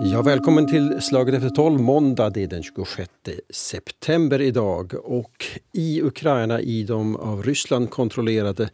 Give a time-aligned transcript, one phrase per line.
[0.00, 2.30] Ja, välkommen till Slaget efter tolv måndag.
[2.30, 3.10] Det är den 26
[3.50, 4.94] september idag.
[5.04, 8.70] Och I Ukraina, i de av Ryssland kontrollerade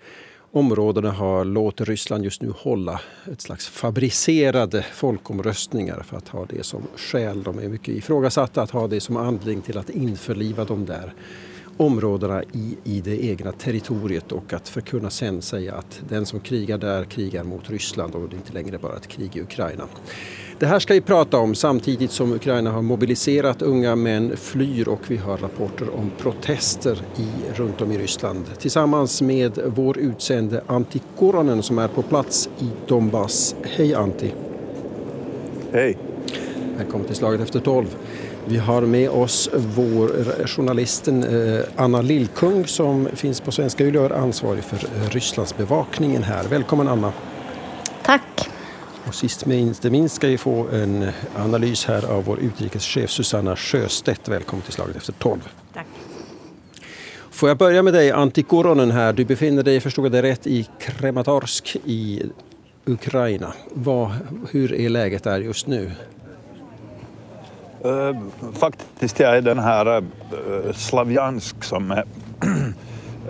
[0.52, 3.00] områdena har låter Ryssland just nu hålla
[3.32, 7.42] ett slags fabricerade folkomröstningar för att ha det som skäl.
[7.42, 11.14] De är mycket ifrågasatta att ha det som anledning till att införliva de där
[11.76, 16.78] områdena i, i det egna territoriet och att förkunna sen säga att den som krigar
[16.78, 19.84] där krigar mot Ryssland och det är inte längre bara ett krig i Ukraina.
[20.58, 25.00] Det här ska vi prata om samtidigt som Ukraina har mobiliserat unga män flyr och
[25.08, 28.44] vi har rapporter om protester i, runt om i Ryssland.
[28.58, 33.56] Tillsammans med vår utsände Antti Koronen som är på plats i Donbass.
[33.62, 34.34] Hej Antti!
[35.72, 35.98] Hej!
[36.76, 37.96] Välkommen till Slaget efter tolv.
[38.46, 40.08] Vi har med oss vår
[40.46, 46.44] journalisten eh, Anna Lillkung som finns på Svenska Yle och är ansvarig för Rysslandsbevakningen här.
[46.44, 47.12] Välkommen Anna!
[48.02, 48.48] Tack!
[49.06, 53.56] Och sist men inte minst ska vi få en analys här av vår utrikeschef Susanna
[53.56, 54.28] Sjöstedt.
[54.28, 55.48] Välkommen till Slaget efter tolv.
[55.74, 55.86] Tack.
[57.30, 59.12] Får jag börja med dig, Antti Koronen här.
[59.12, 62.22] Du befinner dig, förstod jag det rätt, i Krematorsk i
[62.84, 63.54] Ukraina.
[63.70, 64.10] Vad,
[64.50, 65.90] hur är läget där just nu?
[67.84, 68.16] Uh,
[68.52, 72.04] faktiskt jag är den här uh, Slavjansk som är,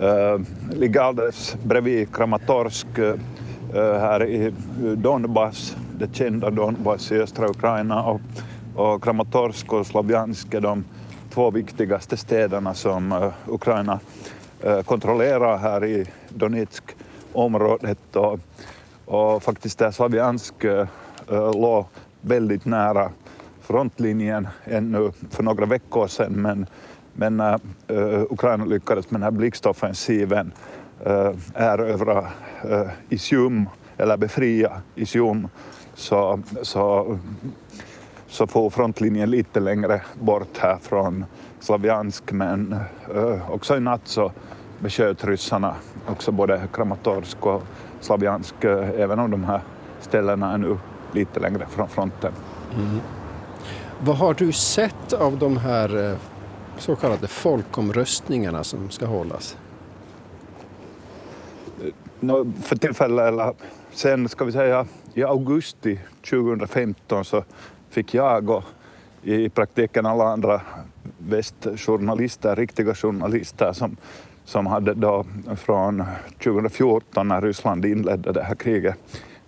[0.01, 0.39] uh,
[0.75, 2.87] ligger alldeles bredvid Kramatorsk
[3.73, 4.53] här i
[4.95, 8.03] Donbass, det kända Donbass i östra Ukraina.
[8.03, 8.21] Och,
[8.75, 10.85] och Kramatorsk och Slavjansk är de
[11.33, 13.99] två viktigaste städerna som Ukraina
[14.85, 18.39] kontrollerar här i Donetsk-området och,
[19.05, 20.53] och faktiskt där Slavjansk
[21.53, 21.85] låg
[22.21, 23.11] väldigt nära
[23.65, 26.65] frontlinjen ännu för några veckor sedan men,
[27.13, 27.59] men när
[27.91, 30.51] uh, Ukraina lyckades med den här blixtoffensiven
[31.05, 32.19] äh, uh, erövra
[32.65, 35.47] uh, äh, Isium, eller befria Isium,
[35.93, 37.17] så, så,
[38.27, 41.25] så får frontlinjen lite längre bort här från
[41.59, 42.75] Slaviansk men
[43.15, 44.31] uh, också i natt så
[44.79, 45.75] besköt ryssarna
[46.07, 47.63] också både Kramatorsk och
[47.99, 49.61] Slaviansk även om de här
[50.01, 50.77] ställena är nu
[51.11, 52.31] lite längre från fronten.
[52.75, 52.99] Mm.
[54.03, 56.17] Vad har du sett av de här eh,
[56.77, 59.57] så kallade folkomröstningarna som ska hållas?
[62.63, 63.53] För tillfället, eller
[63.91, 67.43] sen ska vi säga i augusti 2015 så
[67.89, 68.63] fick jag och
[69.23, 70.61] i praktiken alla andra
[71.17, 73.97] västjournalister, riktiga journalister som,
[74.45, 76.03] som hade då från
[76.43, 78.97] 2014 när Ryssland inledde det här kriget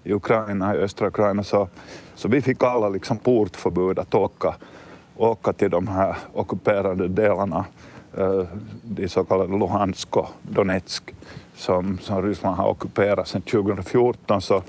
[0.07, 1.67] i Ukraina, i östra Ukraina, så,
[2.15, 4.55] så vi fick alla liksom portförbud att åka,
[5.17, 7.65] åka till de här ockuperade delarna,
[8.17, 8.43] eh,
[8.83, 11.13] de så kallade Luhansk och Donetsk,
[11.55, 14.41] som, som Ryssland har ockuperat sedan 2014.
[14.41, 14.63] Så,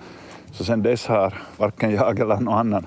[0.53, 2.87] så sen dess har varken jag eller någon annan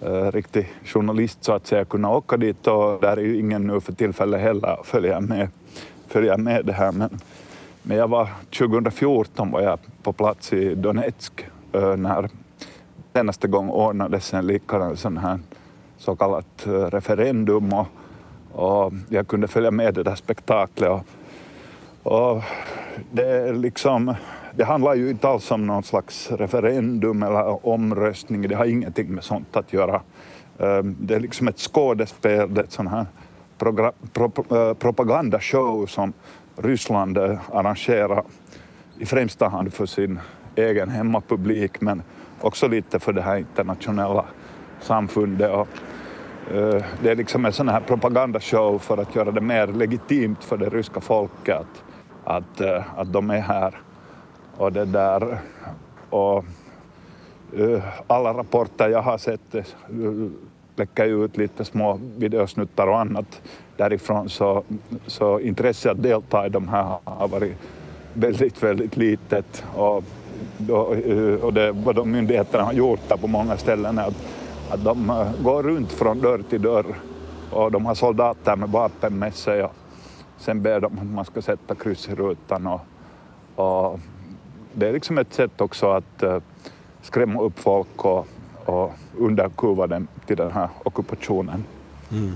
[0.00, 3.80] eh, riktig journalist så att säga kunnat åka dit och där är ju ingen nu
[3.80, 5.48] för tillfället heller att följa med,
[6.08, 6.92] följa med det här.
[6.92, 7.18] Men,
[7.82, 8.28] men jag var
[8.58, 11.46] 2014 var jag på plats i Donetsk
[11.96, 12.30] när
[13.12, 15.38] senaste gång ordnades en likadan sån här
[15.98, 17.86] så kallat referendum och,
[18.52, 21.02] och jag kunde följa med det där spektaklet och,
[22.02, 22.42] och
[23.12, 24.14] det liksom
[24.56, 29.24] det handlar ju inte alls om någon slags referendum eller omröstning, det har ingenting med
[29.24, 30.00] sånt att göra.
[30.82, 33.06] Det är liksom ett skådespel, det är ett sån här
[34.74, 36.12] propagandashow som
[36.56, 37.18] Ryssland
[37.52, 38.24] arrangerar
[38.98, 40.18] i främsta hand för sin
[40.56, 42.02] egen hemmapublik men
[42.40, 44.24] också lite för det här internationella
[44.80, 45.50] samfundet.
[45.50, 45.68] Och,
[46.54, 50.56] uh, det är liksom en sån här propagandashow för att göra det mer legitimt för
[50.56, 51.82] det ryska folket att,
[52.24, 53.74] att, uh, att de är här.
[54.56, 55.38] Och det där,
[56.10, 56.44] och
[57.58, 59.54] uh, alla rapporter jag har sett
[60.76, 63.42] läcker ut lite små videosnuttar och annat
[63.76, 64.64] därifrån så,
[65.06, 67.56] så intresset att delta i de här har varit
[68.12, 70.04] väldigt, väldigt litet och
[70.58, 74.24] då, eh, och det vad de myndigheterna har gjort på många ställen är att,
[74.70, 76.86] att de eh, går runt från dörr till dörr
[77.50, 79.72] och de har soldater med vapen med sig och
[80.38, 82.80] sen ber de att man ska sätta kryss i rutan och,
[83.64, 84.00] och
[84.72, 86.38] det är liksom ett sätt också att eh,
[87.02, 88.26] skrämma upp folk och,
[88.64, 91.64] och underkuva dem till den här ockupationen.
[92.10, 92.32] Mm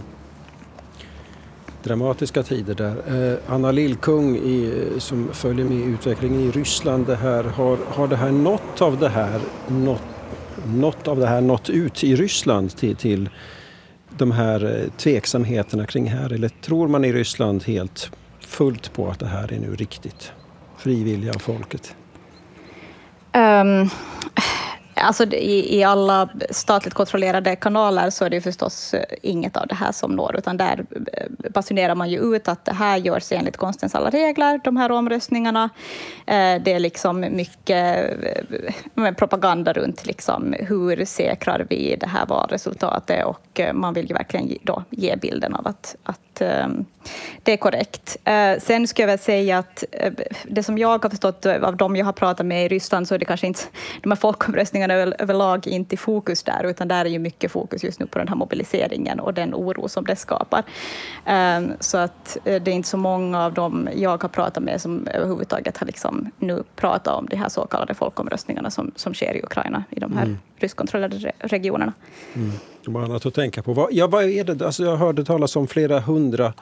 [1.83, 3.31] dramatiska tider där.
[3.33, 8.17] Eh, Anna Lillkung i, som följer med utvecklingen i Ryssland, det här, har, har det
[8.17, 10.03] här något av det här nått,
[10.67, 13.29] något av det här nått ut i Ryssland till, till
[14.09, 16.33] de här eh, tveksamheterna kring här?
[16.33, 18.11] Eller tror man i Ryssland helt
[18.41, 20.33] fullt på att det här är nu riktigt
[20.79, 21.95] frivilliga av folket?
[23.35, 23.91] Um,
[25.01, 29.75] Alltså i, i alla statligt kontrollerade kanaler så är det förstås eh, inget av det
[29.75, 33.57] här som når, utan där eh, basunerar man ju ut att det här görs enligt
[33.57, 35.71] konstens alla regler, de här omröstningarna.
[36.27, 38.11] Eh, det är liksom mycket
[38.97, 44.59] eh, propaganda runt liksom hur säkrar vi det här valresultatet och man vill ju verkligen
[44.63, 46.43] då ge bilden av att, att
[47.43, 48.17] det är korrekt.
[48.59, 49.85] Sen skulle jag väl säga att
[50.45, 53.19] det som jag har förstått av de jag har pratat med i Ryssland så är
[53.19, 53.61] det kanske inte
[54.03, 58.01] de här folkomröstningarna överlag inte i fokus där, utan där är ju mycket fokus just
[58.01, 60.63] nu på den här mobiliseringen och den oro som det skapar.
[61.25, 64.81] Ehm, så att eh, det är inte så många av dem jag har pratat med
[64.81, 69.35] som överhuvudtaget har liksom nu pratat om de här så kallade folkomröstningarna som, som sker
[69.35, 70.39] i Ukraina, i de här mm.
[70.57, 71.93] ryskkontrollerade regionerna.
[72.35, 72.53] Mm.
[72.87, 73.89] Bara annat att tänka på.
[73.93, 74.67] Ja, vad är det?
[74.67, 76.53] Alltså jag hörde talas om flera hundra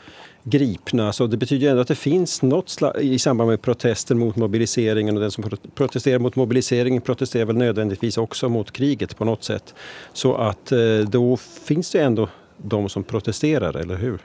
[0.43, 1.12] gripna.
[1.12, 5.20] Så det betyder ändå att det finns något i samband med protester mot mobiliseringen och
[5.20, 9.75] den som protesterar mot mobiliseringen protesterar väl nödvändigtvis också mot kriget på något sätt.
[10.12, 10.79] Så att eh,
[11.09, 14.21] då finns det ändå de som protesterar, eller hur?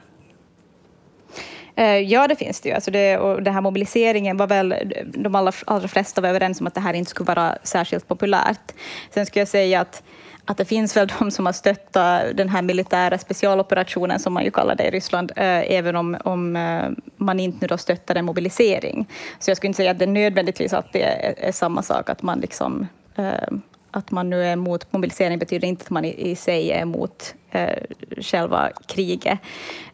[1.76, 2.76] Eh, ja, det finns det ju.
[2.76, 4.76] Alltså det, och den här mobiliseringen var väl,
[5.06, 8.72] de allra, allra flesta var överens om att det här inte skulle vara särskilt populärt.
[9.14, 10.04] Sen skulle jag säga att
[10.46, 14.52] att det finns väl de som har stöttat den här militära specialoperationen, som man ju
[14.52, 18.26] kallar det i Ryssland, eh, även om, om eh, man inte nu då stöttar en
[18.26, 19.08] mobilisering.
[19.40, 22.40] Så jag skulle inte säga att det nödvändigtvis alltid är, är samma sak, att man
[22.40, 23.58] liksom eh,
[23.92, 27.36] att man nu är emot mobilisering betyder inte att man i, i sig är emot
[27.52, 27.84] eh,
[28.22, 29.40] själva kriget.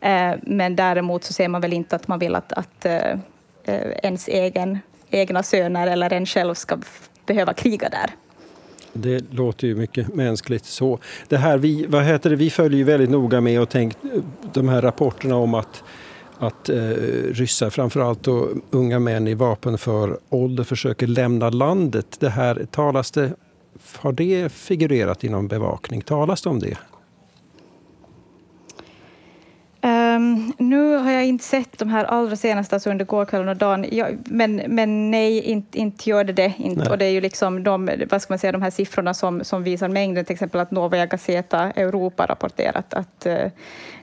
[0.01, 3.19] Eh, men däremot så ser man väl inte att man vill att, att eh,
[4.03, 4.79] ens egen,
[5.09, 6.77] egna söner eller en själv ska
[7.25, 8.09] behöva kriga där.
[8.93, 10.99] Det låter ju mycket mänskligt så.
[11.27, 13.97] Det här, vi, vad heter det, vi följer ju väldigt noga med och tänkt
[14.53, 15.83] de här rapporterna om att
[16.39, 16.77] att eh,
[17.31, 22.17] ryssar, framförallt då unga män i vapenför ålder, försöker lämna landet.
[22.19, 23.31] Det här, talas det,
[23.95, 26.01] har det figurerat inom bevakning?
[26.01, 26.77] Talas det om det?
[30.19, 33.85] Um, nu har jag inte sett de här allra senaste, alltså under gårkvällen och dagen,
[33.91, 36.53] jag, men, men nej, inte, inte gör det det.
[36.57, 36.89] Inte.
[36.89, 39.63] Och det är ju liksom de, vad ska man säga, de här siffrorna som, som
[39.63, 43.51] visar mängden, till exempel att Novaja Gazeta Europa rapporterat att uh,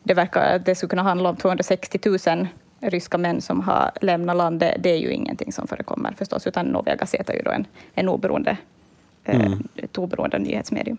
[0.03, 1.99] det verkar att det skulle kunna handla om 260
[2.29, 2.47] 000
[2.81, 4.77] ryska män som har lämnat landet.
[4.81, 8.09] Det är ju ingenting som förekommer förstås, utan Novaja Gazeta är ju då en, en
[8.09, 8.57] oberoende,
[9.25, 9.69] eh, mm.
[9.77, 10.99] ett oberoende nyhetsmedium.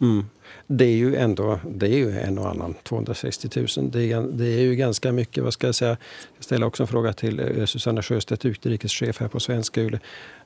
[0.00, 0.24] Mm
[0.66, 3.90] det är ju ändå det är ju en och annan, 260 000.
[3.90, 5.44] Det är, det är ju ganska mycket.
[5.44, 5.96] Vad ska jag säga?
[6.36, 9.98] Jag ställer också en fråga till eh, Susanna Sjöstedt, utrikeschef här på Svenska UL.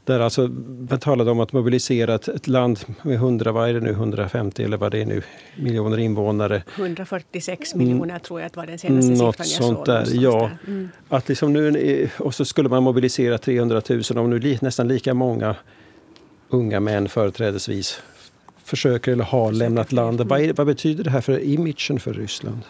[0.05, 0.49] Där alltså,
[0.91, 4.65] man talade om att mobilisera ett, ett, land med 100, vad är det nu, 150
[4.65, 5.23] eller vad det är nu,
[5.57, 6.63] miljoner invånare.
[6.77, 8.21] 146 miljoner mm.
[8.21, 10.51] tror jag att var den senaste Något siffran jag sånt Där, ja.
[10.65, 10.73] Där.
[10.73, 10.89] Mm.
[11.09, 15.57] Att liksom nu, och så skulle man mobilisera 300 000, om nu nästan lika många
[16.49, 18.03] unga män företrädesvis
[18.71, 20.27] försöker eller har lämnat landet.
[20.27, 22.63] Vad, är, vad, betyder det här för imagen för Ryssland?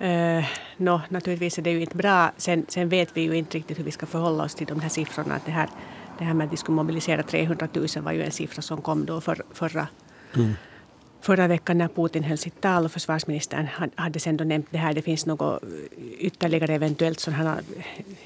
[0.00, 0.44] Uh,
[0.76, 2.32] no, naturligtvis är det ju inte bra.
[2.36, 4.88] Sen, sen, vet vi ju inte riktigt hur vi ska förhålla oss till de här
[4.88, 5.34] siffrorna.
[5.34, 5.68] Att det, här,
[6.18, 9.06] det här med att de skulle mobilisera 300 000 var ju en siffra som kom
[9.06, 9.88] då för, förra,
[10.36, 10.52] mm.
[11.20, 14.94] förra veckan när Putin höll sitt tal och försvarsministern hade sen då nämnt det här.
[14.94, 15.62] Det finns något
[16.18, 17.58] ytterligare eventuellt sådana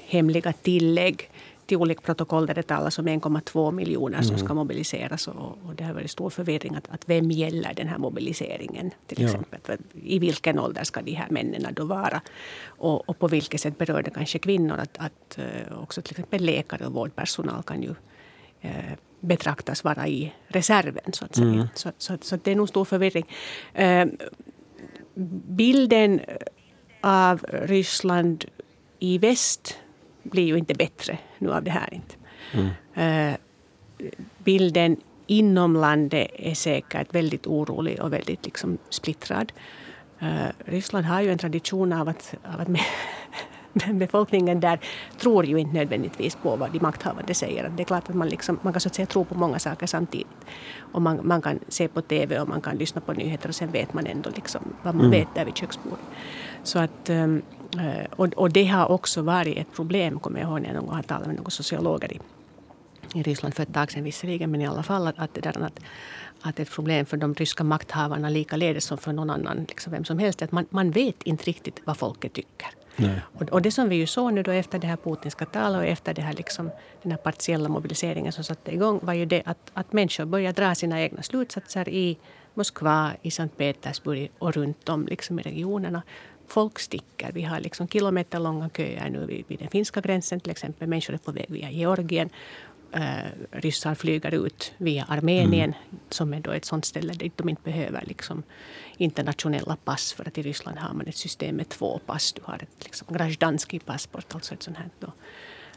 [0.07, 1.29] hemliga tillägg till
[1.77, 4.45] olika protokoll där det talas om 1,2 miljoner som mm.
[4.45, 5.27] ska mobiliseras.
[5.27, 9.23] Och, och, det har varit stor förvirring att, att vem gäller den här mobiliseringen till
[9.23, 9.59] exempel.
[9.67, 9.75] Ja.
[10.03, 12.21] I vilken ålder ska de här männen då vara?
[12.65, 14.77] Och, och på vilket sätt berör det kanske kvinnor?
[14.77, 20.33] Att, att uh, också till exempel läkare och vårdpersonal kan ju uh, betraktas vara i
[20.47, 21.13] reserven.
[21.13, 21.47] Så, att säga.
[21.47, 21.67] Mm.
[21.75, 23.25] Så, så, så, det är nog stor förvirring.
[23.79, 24.05] Uh,
[25.47, 26.19] bilden
[27.01, 28.45] av Ryssland
[28.99, 29.77] i väst
[30.23, 31.93] blir ju inte bättre nu av det här.
[31.93, 32.15] inte.
[32.53, 33.35] Mm.
[34.37, 34.97] bilden
[35.31, 39.51] inom landet är säkert väldigt orolig och väldigt liksom splittrad.
[40.21, 42.67] Uh, Ryssland har ju en tradition av att, av att
[43.93, 44.79] befolkningen där
[45.17, 47.71] tror ju inte nödvändigtvis på vad de makthavande säger.
[47.77, 49.87] Det är klart att man, liksom, man kan så att säga tro på många saker
[49.87, 50.27] samtidigt.
[50.91, 53.71] Och man, man kan se på TV och man kan lyssna på nyheter och sen
[53.71, 55.19] vet man ändå liksom vad man mm.
[55.19, 56.05] vet där vid köksbordet.
[56.63, 57.60] Så att um, Eh,
[58.11, 60.95] och, och det har också varit ett problem, kommer jag ihåg när jag någon gång
[60.95, 62.19] har talat med några sociologer i,
[63.13, 65.63] i Ryssland för ett tag sedan visserligen, men i alla fall att, att, det där,
[65.63, 65.79] att,
[66.41, 70.19] att ett problem för de ryska makthavarna likaledes som för någon annan, liksom vem som
[70.19, 72.67] helst, att man, man vet inte riktigt vad folket tycker.
[73.21, 75.85] Och, och, det som vi ju såg nu då efter det här putinska talet och
[75.85, 76.69] efter det här liksom,
[77.03, 80.75] den här partiella mobiliseringen som satte igång var ju det att, att människor började dra
[80.75, 82.17] sina egna slutsatser i
[82.53, 86.01] Moskva, i Sankt Petersburg och runt om liksom i regionerna
[86.51, 87.31] folk sticker.
[87.31, 90.87] Vi har liksom kilometerlånga köer nu vid, vid den finska gränsen till exempel.
[90.87, 92.29] Människor är på väg via Georgien.
[92.93, 95.99] eh, ryssar flyger ut via Armenien, mm.
[96.09, 98.43] som är då ett sånt ställe dit de inte behöver liksom,
[98.97, 100.13] internationella pass.
[100.13, 102.33] För att i Ryssland har man ett system med två pass.
[102.33, 105.11] Du har ett liksom, grajdanski passport, alltså ett sånt här då,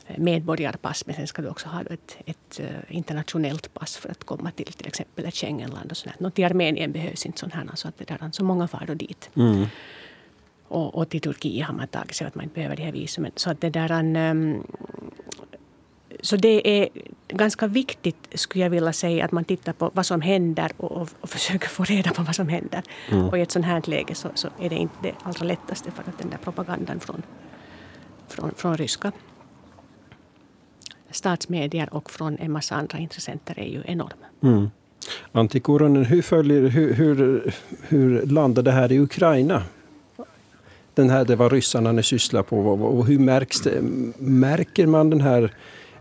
[0.07, 1.07] eh, medborgarpass.
[1.07, 4.73] Men sen ska du också ha ett, ett uh, internationellt pass för att komma till
[4.73, 5.91] till exempel ett Schengenland.
[5.91, 6.21] Och sånt.
[6.21, 7.69] Något I Armenien behövs inte här.
[7.75, 9.31] Så, att det där, så många far då dit.
[9.37, 9.67] Mm.
[10.69, 13.33] Och, och till Turkiet har man tagit sig att man inte behöver de här visumen.
[13.37, 13.93] Så att det där,
[14.31, 14.67] um,
[16.21, 16.89] så det är
[17.29, 21.09] ganska viktigt, skulle jag vilja säga, att man tittar på vad som händer och, och,
[21.21, 22.83] och försöker få reda på vad som händer.
[23.11, 23.29] Mm.
[23.29, 26.03] Och i ett sånt här läge så, så, är det inte det allra lättaste för
[26.03, 27.23] att den där propagandan från,
[28.29, 29.13] från, från ryska
[31.11, 34.19] statsmedier och från en massa andra intressenter är ju enorm.
[34.43, 34.71] Mm.
[35.33, 37.55] Antti Kuronen, hur, följer, hur, hur,
[37.89, 39.63] hur landar det här i Ukraina?
[40.95, 43.83] Den här, det vad ryssarna nu sysslar på och hur märks det,
[44.19, 45.55] märker man den här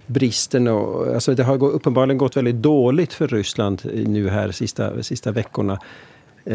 [0.06, 0.68] bristen.
[0.68, 5.80] Och, alltså det har uppenbarligen gått väldigt dåligt för Ryssland nu här sista, sista veckorna.
[6.46, 6.54] Eh,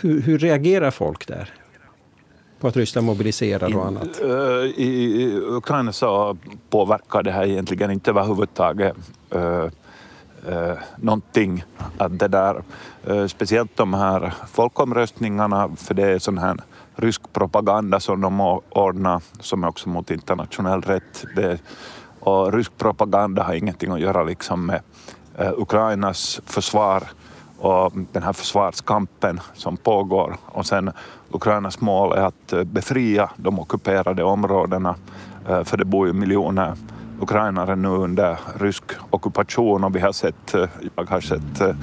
[0.00, 1.52] hur, hur reagerar folk där?
[2.60, 4.20] på att Ryssland mobiliserar och annat?
[4.22, 4.28] Eh,
[4.76, 6.36] I Ukraina så
[6.70, 8.96] påverkar det här egentligen inte överhuvudtaget
[9.34, 9.64] uh,
[10.52, 11.64] uh, någonting.
[11.98, 12.62] Att det där,
[13.10, 16.56] uh, speciellt de här folkomröstningarna, för det är sån här
[16.96, 21.24] rysk propaganda som de ordnar, som är också mot internationell rätt.
[21.36, 21.58] Det,
[22.20, 24.80] och rysk propaganda har ingenting att göra liksom med
[25.38, 27.02] eh, Ukrainas försvar
[27.58, 30.36] och den här försvarskampen som pågår.
[30.46, 30.92] Och sen
[31.30, 34.94] Ukrainas mål är att eh, befria de ockuperade områdena,
[35.48, 36.76] eh, för det bor ju miljoner
[37.20, 41.76] ukrainare nu under rysk ockupation och vi har sett, eh, jag har sett eh,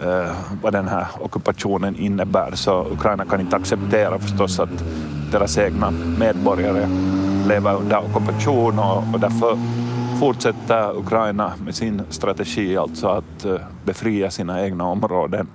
[0.00, 2.50] eh, vad den här ockupationen innebär.
[2.54, 4.84] Så Ukraina kan inte acceptera förstås att
[5.32, 6.88] deras egna medborgare
[7.48, 9.58] lever under ockupation och, och därför
[10.20, 15.48] fortsätter Ukraina med sin strategi, alltså att eh, befria sina egna områden.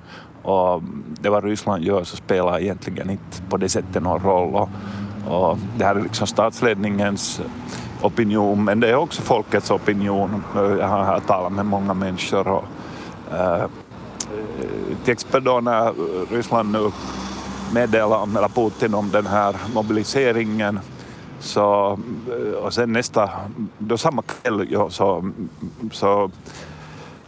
[0.43, 0.83] Och
[1.21, 4.55] det vad Ryssland gör så spelar egentligen inte på det sättet någon roll.
[4.55, 4.69] Och,
[5.27, 7.41] och det här är liksom statsledningens
[8.01, 10.43] opinion, men det är också folkets opinion.
[10.55, 12.63] Jag har talat med många människor och,
[13.31, 13.65] äh,
[14.59, 15.93] Eh, till exempel då när
[16.35, 16.91] Ryssland nu
[17.73, 20.79] meddelar, eller Putin om den här mobiliseringen
[21.39, 23.29] så, eh, och sen nästa,
[23.77, 25.31] då samma kväll ja, så,
[25.91, 26.31] så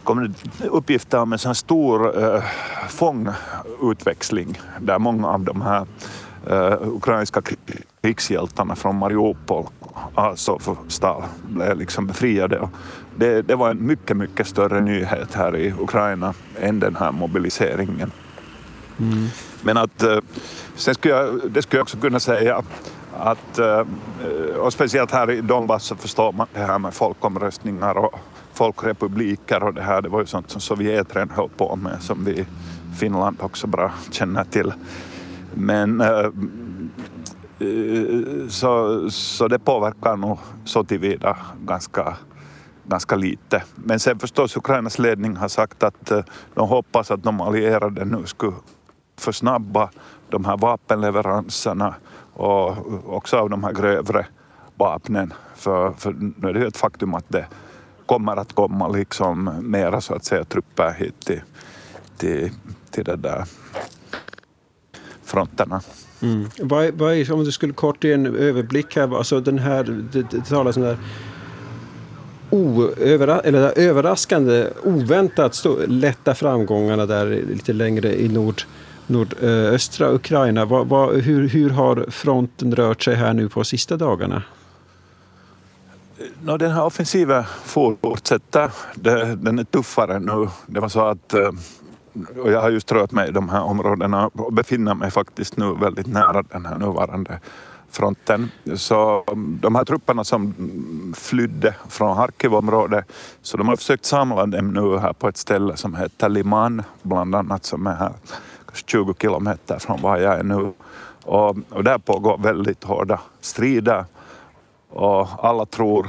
[0.04, 2.42] kom det uppgifter om en sån stor äh,
[2.88, 5.86] fångutväxling där många av de här
[6.46, 7.42] äh, ukrainska
[8.02, 9.66] krigshjältarna från Mariupol,
[10.14, 12.68] alltså, Azovstal, blev liksom befriade.
[13.16, 18.12] Det, det, var en mycket, mycket större nyhet här i Ukraina än den här mobiliseringen.
[18.98, 19.26] Mm.
[19.62, 20.18] Men att, uh,
[20.74, 22.62] sen skulle jag, det skulle jag också kunna säga
[23.18, 23.58] att,
[24.58, 28.18] och speciellt här i Donbass så förstår man det här med folkomröstningar och
[28.52, 32.24] folkrepubliker och det här, det var ju sånt som Sovjet redan höll på med som
[32.24, 32.46] vi i
[32.98, 34.72] Finland också bra känner till.
[35.54, 36.02] Men
[38.48, 42.16] så, så det påverkar nog så tillvida ganska,
[42.84, 43.62] ganska lite.
[43.74, 46.24] Men sen förstås Ukrainas ledning har sagt att eh,
[46.54, 48.56] de hoppas att de allierade nu skulle
[49.18, 49.90] försnabba
[50.28, 51.94] de här vapenleveranserna
[52.32, 52.76] och
[53.16, 54.26] också av de här grövre
[54.74, 55.32] vapnen.
[55.56, 57.46] För, för nu är det ju ett faktum att det
[58.06, 61.42] kommer att komma liksom mera så att säga trupper hit till,
[62.16, 62.50] till,
[62.90, 63.44] till det där
[65.24, 65.80] fronterna.
[66.22, 66.48] Mm.
[66.60, 70.30] Vad, vad är, om du skulle kort ge en överblick här, alltså den här, det,
[70.30, 71.04] det talas om den här
[72.54, 78.62] Oövera, eller överraskande, oväntat stå, lätta framgångarna där lite längre i nord,
[79.06, 80.64] nordöstra Ukraina.
[80.64, 84.42] Va, va, hur, hur har fronten rört sig här nu på sista dagarna?
[86.42, 88.70] No, den här offensiven fortsätter.
[89.36, 90.48] Den är tuffare nu.
[90.66, 91.34] Det var så att
[92.42, 95.74] och jag har just rört mig i de här områdena och befinner mig faktiskt nu
[95.80, 97.40] väldigt nära den här nuvarande
[97.94, 98.50] fronten.
[98.74, 100.54] Så um, de här trupperna som
[101.16, 103.04] flydde från Harkivområdet,
[103.42, 107.34] så de har försökt samla dem nu här på ett ställe som heter Liman, bland
[107.34, 108.12] annat, som är här
[108.66, 110.72] kanske 20 kilometer från var jag är nu.
[111.24, 114.04] Och, och där pågår väldigt hårda strider
[114.90, 116.06] och alla tror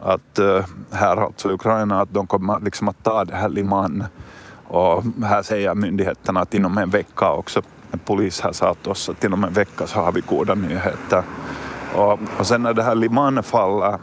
[0.00, 4.04] att uh, här alltså Ukraina att de kommer liksom att ta det här Liman
[4.68, 9.08] och här säger myndigheterna att inom en vecka också, en polis här sa till oss
[9.08, 11.22] att inom en vecka så har vi goda nyheter.
[11.94, 13.98] Och, och sen när det här Liman faller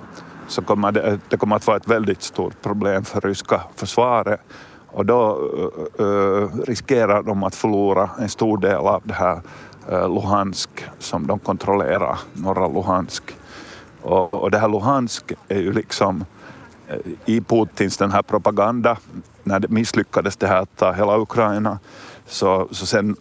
[0.48, 4.42] så kommer det, det kommer att vara ett väldigt stort problem för ryska försvaret
[4.96, 5.40] och då
[6.00, 9.42] uh, riskerar de att förlora en stor del av det här
[9.92, 13.24] uh, Luhansk som de kontrollerar, norra Luhansk.
[14.02, 16.26] Och, och det här Luhansk är ju liksom
[16.88, 18.98] eh, i Putins den här propaganda,
[19.44, 21.80] när det misslyckades det här att ta hela Ukraina,
[22.26, 23.16] så, så sen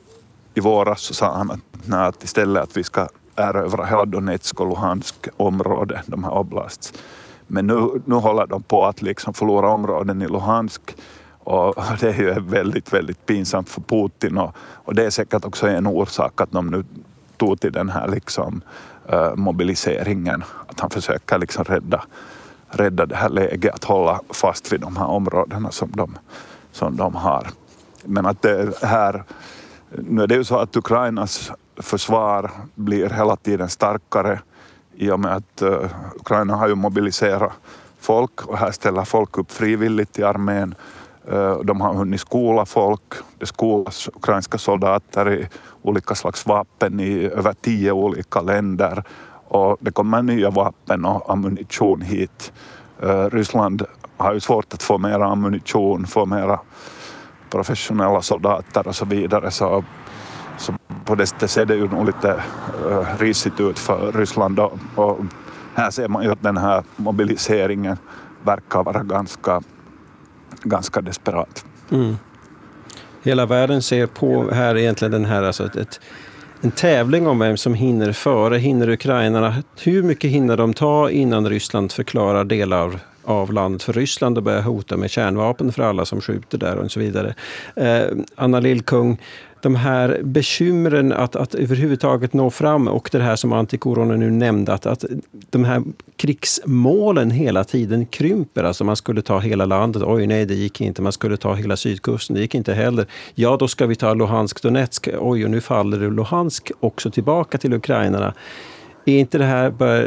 [0.54, 4.60] i våras så sa han att, nej, att istället att vi ska erövra hela Donetsk
[4.60, 6.92] och Luhansk område, de här oblasts.
[7.46, 10.96] Men nu, nu håller de på att liksom förlora områden i Luhansk
[11.44, 15.68] och det är ju väldigt, väldigt pinsamt för Putin och, och det är säkert också
[15.68, 16.84] en orsak att de nu
[17.36, 18.62] tog till den här liksom,
[19.12, 22.04] uh, mobiliseringen, att han försöker liksom rädda,
[22.68, 26.18] rädda det här läget, att hålla fast vid de här områdena som de,
[26.72, 27.46] som de har.
[28.04, 29.24] Men att det här,
[29.98, 34.40] nu är det ju så att Ukrainas försvar blir hela tiden starkare
[34.94, 35.86] i och med att uh,
[36.16, 37.52] Ukraina har ju mobiliserat
[37.98, 40.74] folk och här ställer folk upp frivilligt i armén.
[41.32, 45.48] Uh, de har hunnit skola folk, det skolas ukrainska soldater i
[45.82, 49.04] olika slags vapen i över tio olika länder
[49.48, 52.52] och det kommer nya vapen och ammunition hit.
[53.02, 53.82] Uh, Ryssland
[54.16, 56.60] har ju svårt att få mera ammunition, få mera
[57.54, 59.84] professionella soldater och så vidare så
[60.58, 62.42] så på det sättet ser det ju nog lite
[62.86, 65.18] uh, risigt ut för Ryssland och, och
[65.74, 67.96] här ser man ju att den här mobiliseringen
[68.42, 69.62] verkar vara ganska,
[70.62, 71.64] ganska desperat.
[71.90, 72.16] Mm.
[73.22, 76.00] Hela världen ser på här egentligen den här, alltså ett, ett,
[76.60, 78.58] en tävling om vem som hinner före.
[78.58, 79.54] Hinner ukrainarna?
[79.82, 84.62] Hur mycket hinner de ta innan Ryssland förklarar delar av, landet för Ryssland och börjar
[84.62, 87.34] hota med kärnvapen för alla som skjuter där och så vidare.
[87.76, 89.18] Eh, Anna Lillkung,
[89.64, 94.72] de här bekymren att, att överhuvudtaget nå fram och det här som antikoronan nu nämnde,
[94.72, 95.04] att, att
[95.50, 95.82] de här
[96.16, 98.64] krigsmålen hela tiden krymper.
[98.64, 101.76] Alltså man skulle ta hela landet, oj nej det gick inte, man skulle ta hela
[101.76, 103.06] sydkusten, det gick inte heller.
[103.34, 107.72] Ja, då ska vi ta Luhansk, Donetsk, oj och nu faller Luhansk också tillbaka till
[107.72, 108.34] ukrainarna.
[109.04, 110.04] Är inte det här bara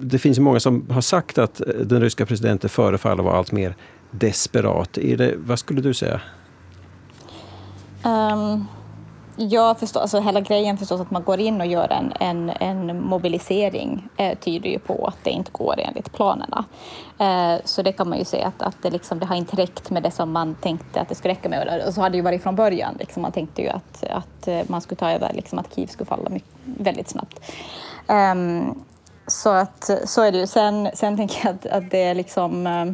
[0.00, 3.74] det finns många som har sagt att eh, den ryska presidenten förefaller vara allt mer
[4.10, 4.98] desperat.
[4.98, 6.20] Är det, vad skulle du säga?
[8.04, 8.66] Ehm, um,
[9.36, 13.02] ja, förstå, alltså hela grejen förstås att man går in och gör en, en, en
[13.02, 16.64] mobilisering eh, tyder ju på att det inte går enligt planerna.
[17.18, 19.90] Eh, så det kan man ju säga att, att det, liksom, det har inte räckt
[19.90, 21.82] med det som man tänkte att det skulle räcka med.
[21.86, 22.96] Och så hade det ju varit från början.
[22.98, 23.22] Liksom.
[23.22, 26.30] Man tänkte ju att, att eh, man skulle ta över, liksom, att Kiev skulle falla
[26.30, 27.40] mycket, väldigt snabbt.
[28.06, 28.84] Um,
[29.28, 30.46] så, att, så är det ju.
[30.46, 32.84] Sen, sen tänker jag att, att det är liksom eh,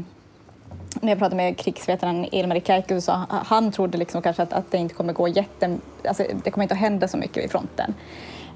[1.00, 4.78] när jag pratade med krigsvetaren Ilmari Kärkky så han trodde liksom kanske att, att det
[4.78, 5.78] inte kommer gå jätte...
[6.08, 7.94] Alltså det kommer inte att hända så mycket vid fronten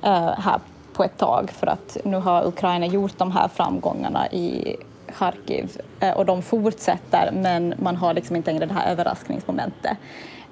[0.04, 0.60] uh, här
[0.92, 4.76] på ett tag för att nu har Ukraina gjort de här framgångarna i
[5.08, 9.96] Charkiv uh, eh, och de fortsätter men man har liksom inte längre det här överraskningsmomentet.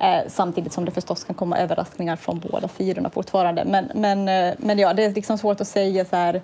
[0.00, 3.64] Uh, samtidigt som det förstås kan komma överraskningar från båda sidorna fortfarande.
[3.64, 4.24] Men, men,
[4.58, 6.42] men ja, det är liksom svårt att säga så här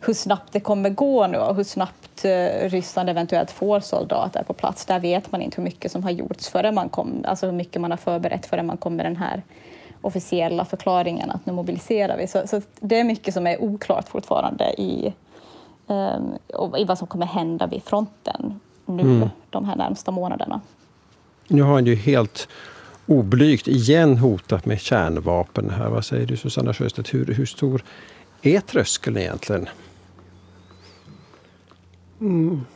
[0.00, 4.52] hur snabbt det kommer gå nu och hur snabbt eh, Ryssland eventuellt får soldater på
[4.52, 4.86] plats.
[4.86, 7.80] Där vet man inte hur mycket som har gjorts förrän man kom, alltså hur mycket
[7.80, 9.42] man har förberett förrän man kom med den här
[10.00, 12.26] officiella förklaringen att nu mobiliserar vi.
[12.26, 15.14] Så, så det är mycket som är oklart fortfarande i,
[15.86, 16.34] um,
[16.78, 19.28] i vad som kommer hända vid fronten nu mm.
[19.50, 20.60] de här närmsta månaderna.
[21.48, 22.48] Nu har han ju helt
[23.06, 25.88] oblygt igen hotat med kärnvapen här.
[25.88, 27.82] Vad säger du Susanna Sjöstedt, hur, hur stor
[28.42, 29.68] är tröskeln egentligen?
[32.20, 32.66] Mm,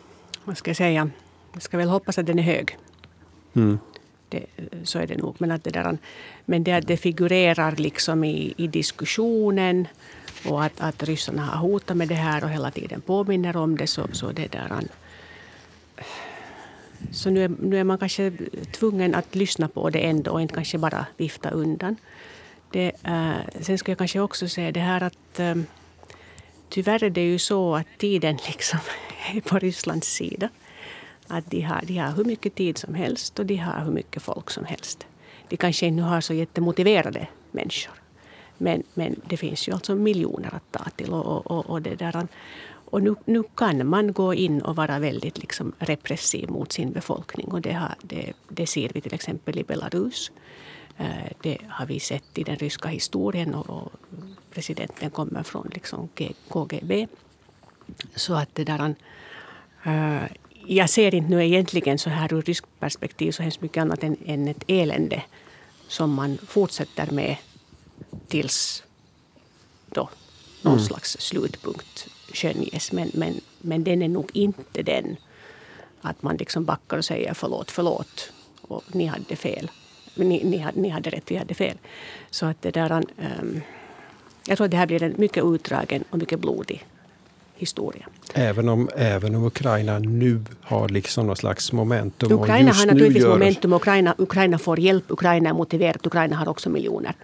[0.44, 1.10] vad ska jag säga?
[1.52, 2.78] Jag ska väl hoppas att den är hög.
[3.54, 3.78] Mm.
[4.28, 4.46] Det,
[4.84, 5.36] så är det nog.
[5.38, 5.98] Men, att det, där,
[6.44, 9.88] men det det figurerar liksom i, i diskussionen
[10.48, 13.86] och att, att ryssarna har hotat med det här och hela tiden påminner om det.
[13.86, 14.80] Så, så, det där,
[17.10, 18.32] så nu, är, nu är man kanske
[18.72, 21.96] tvungen att lyssna på det ändå och inte kanske bara vifta undan.
[22.70, 25.54] Det, äh, sen ska jag kanske också säga det här att äh,
[26.70, 28.78] tyvärr är det ju så att tiden liksom
[29.34, 30.48] är på Rysslands sida.
[31.26, 34.22] Att de har, de har hur mycket tid som helst och de har hur mycket
[34.22, 35.06] folk som helst.
[35.48, 37.94] De kanske inte har så jättemotiverade människor.
[38.58, 41.12] Men, men det finns ju alltså miljoner att ta till.
[41.12, 42.26] Och, och, och, det där.
[42.84, 47.46] och nu, nu kan man gå in och vara väldigt liksom repressiv mot sin befolkning.
[47.46, 50.32] Och det, har, det, det ser vi till exempel i Belarus.
[51.00, 53.92] Eh, det har vi sett i den ryska historien och
[54.50, 56.08] presidenten kommer från liksom
[56.48, 57.06] KGB.
[58.14, 58.94] Så att det där,
[59.86, 60.22] uh,
[60.66, 64.16] jag ser inte nu egentligen så här ur ryskt perspektiv så hemskt mycket annat än,
[64.26, 65.22] än ett elände
[65.88, 67.36] som man fortsätter med
[68.28, 68.82] tills
[69.88, 70.08] då
[70.62, 70.84] någon mm.
[70.84, 72.92] slags slutpunkt skönjes.
[72.92, 75.16] Men, men, men den är nog inte den
[76.00, 79.70] att man liksom backar och säger förlåt, förlåt och ni hade fel.
[80.14, 81.78] Ni, ni, hade, ni hade rätt, vi hade fel.
[82.30, 83.60] Så att det där, um,
[84.46, 86.86] jag tror att det här blir en mycket utdragen och mycket blodig
[87.60, 88.06] historia.
[88.34, 92.32] Även om, även om Ukraina nu har liksom någon slags momentum.
[92.32, 93.30] Ukraina har naturligtvis gör...
[93.30, 93.72] momentum.
[93.72, 95.04] Ukraina, Ukraina får hjälp.
[95.08, 96.06] Ukraina är motiverat.
[96.06, 97.14] Ukraina har också miljoner.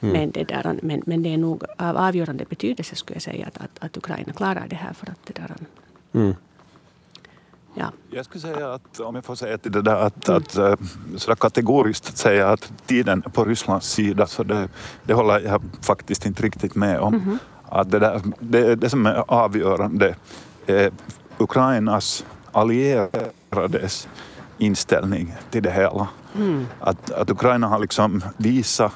[0.00, 0.12] Mm.
[0.12, 3.58] Men, det där, men, men det är nog av avgörande betydelse skulle jag säga att,
[3.58, 4.92] att, att Ukraina klarar det här.
[4.92, 5.54] För att det där,
[6.12, 6.34] mm.
[7.74, 7.86] Ja.
[8.10, 10.42] Jag skulle säga att, om jag får säga till det där, att, mm.
[10.42, 10.74] att eh,
[11.16, 14.68] sådär kategoriskt säga att tiden är på Rysslands sida, så det,
[15.04, 17.14] det håller jag faktiskt inte riktigt med om.
[17.14, 17.38] Mm.
[17.68, 20.14] Att det, där, det, det som är avgörande
[20.66, 20.92] är
[21.38, 24.08] Ukrainas allierades
[24.58, 26.08] inställning till det hela.
[26.36, 26.66] Mm.
[26.80, 28.92] Att, att Ukraina har liksom visat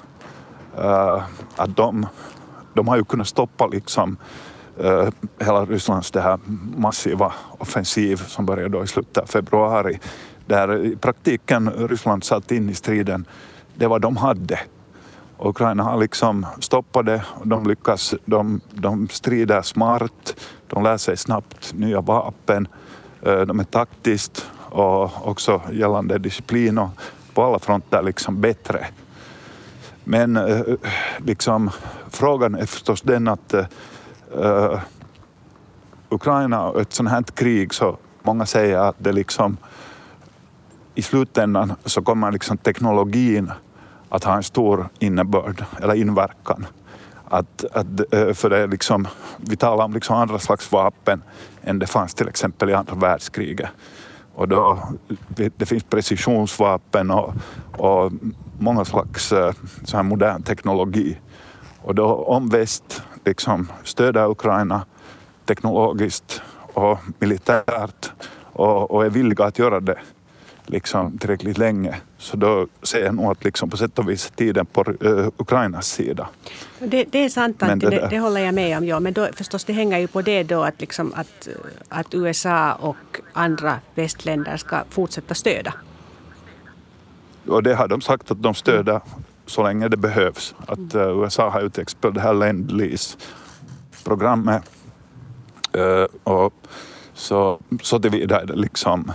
[0.78, 1.22] uh,
[1.56, 2.06] att de,
[2.74, 4.16] de har ju kunnat stoppa liksom
[4.80, 6.38] Eh, hela Rysslands det här
[6.76, 9.98] massiva offensiv som började då i slutet av februari
[10.46, 13.24] där i praktiken Ryssland satt in i striden
[13.74, 14.58] det var de hade.
[15.38, 20.36] Ukraina har liksom stoppat det, de lyckas, de, de strider smart,
[20.66, 22.68] de lär sig snabbt nya vapen,
[23.22, 26.88] eh, de är taktiskt och också gällande disciplin och
[27.34, 28.86] på alla fronter liksom bättre.
[30.04, 30.60] Men eh,
[31.18, 31.70] liksom,
[32.10, 33.54] frågan är förstås den att
[34.36, 34.80] uh,
[36.08, 39.56] Ukraina och ett sånt här krig så många säger att det liksom
[40.94, 43.52] i slutändan så kommer liksom teknologin
[44.08, 46.66] att ha en stor innebörd eller inverkan.
[47.28, 51.22] Att, att, eh, för det är liksom, vi talar om liksom andra slags vapen
[51.62, 53.68] än det fanns till exempel i andra världskriget.
[54.34, 54.88] Och då,
[55.28, 57.34] det, det finns precisionsvapen och,
[57.76, 58.12] och
[58.58, 59.52] många slags eh,
[59.84, 61.18] så här modern teknologi.
[61.82, 64.84] Och då om väst liksom stöder Ukraina
[65.44, 66.42] teknologiskt
[66.74, 68.12] och militärt
[68.52, 69.98] och, och är villiga att göra det
[70.66, 74.66] liksom tillräckligt länge så då ser jag nog att liksom på sätt och vis tiden
[74.66, 76.28] på uh, Ukrainas sida.
[76.78, 78.84] Det, det är sant, Antti, det, det, det, håller jag med om.
[78.84, 79.00] Ja.
[79.00, 81.48] Men då, förstås det hänger ju på det då att, liksom att,
[81.88, 85.74] att USA och andra västländer ska fortsätta stödja.
[87.46, 89.00] Och det har de sagt att de stöder
[89.48, 90.54] så länge det behövs.
[90.66, 94.62] Att uh, USA har ju till exempel det här Lend Lease-programmet.
[95.76, 96.54] Uh, eh, och
[97.14, 99.12] så, så tillvida liksom,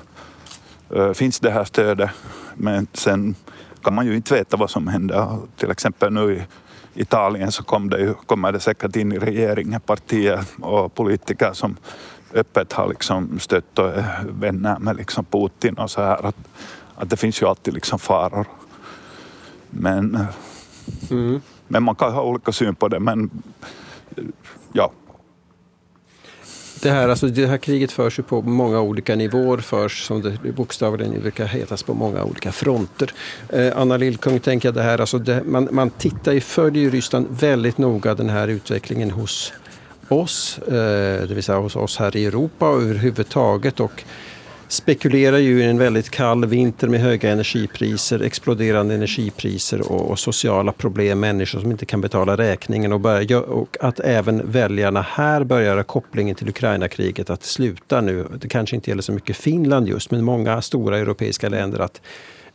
[0.95, 2.09] uh, finns det här stödet
[2.55, 3.35] men sen
[3.83, 5.37] kan man ju inte veta vad som händer.
[5.57, 6.41] Till exempel nu i
[7.01, 11.77] Italien så kom det ju, kommer det säkert in i regeringen partier och politiker som
[12.33, 16.25] öppet har liksom stött och är vänner med liksom Putin och så här.
[16.25, 16.35] Att,
[16.95, 18.47] att det finns ju alltid liksom faror.
[19.73, 20.27] Men,
[21.11, 21.41] mm.
[21.67, 22.99] men man kan ha olika syn på det.
[22.99, 23.29] Men
[24.73, 24.91] ja,
[26.83, 30.53] det här, alltså det här kriget förs ju på många olika nivåer, förs som det
[30.53, 33.11] bokstavligen brukar hetas på många olika fronter.
[33.49, 36.89] Eh, Anna Lillkung, tänker jag det här, alltså det, man, man tittar ju, följer ju
[36.89, 39.53] Ryssland väldigt noga den här utvecklingen hos
[40.09, 43.79] oss, eh, det vill säga hos oss här i Europa och överhuvudtaget.
[43.79, 44.03] Och
[44.73, 50.71] spekulerar ju i en väldigt kall vinter med höga energipriser, exploderande energipriser och, och sociala
[50.71, 55.83] problem, människor som inte kan betala räkningen och, börja, och att även väljarna här börjar
[55.83, 58.25] kopplingen till Ukraina-kriget att sluta nu.
[58.39, 62.01] Det kanske inte gäller så mycket Finland just, men många stora europeiska länder att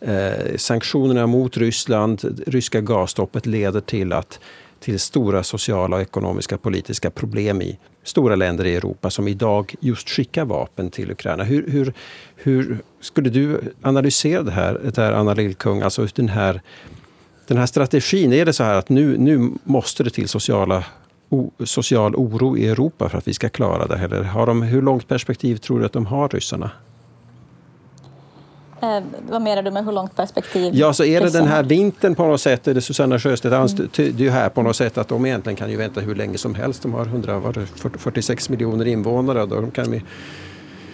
[0.01, 4.41] eh, sanktionerna mot Ryssland, ryska gasstoppet leder till att
[4.81, 10.09] till stora sociala, och ekonomiska, politiska problem i stora länder i Europa som idag just
[10.09, 11.45] skickar vapen till Ukraina.
[11.45, 11.93] Hur, hur,
[12.37, 16.61] hur skulle du analysera det här, det här Anna Lillkung, alltså den här,
[17.47, 18.33] den här strategin?
[18.33, 20.85] Är det så här att nu, nu måste det till sociala
[21.31, 23.99] O, social oro i Europa för att vi ska klara det?
[23.99, 26.71] Eller har de, hur långt perspektiv tror du att de har, ryssarna?
[28.81, 30.75] Eh, vad menar du med hur långt perspektiv?
[30.75, 34.25] Ja, så är det den här vintern på något sätt, är det Susanna Sjöstedt antyder
[34.25, 36.83] ju här på något sätt att de egentligen kan ju vänta hur länge som helst.
[36.83, 37.67] De har 100, var det
[37.99, 39.47] 46 miljoner invånare.
[39.47, 40.03] Då de kan med,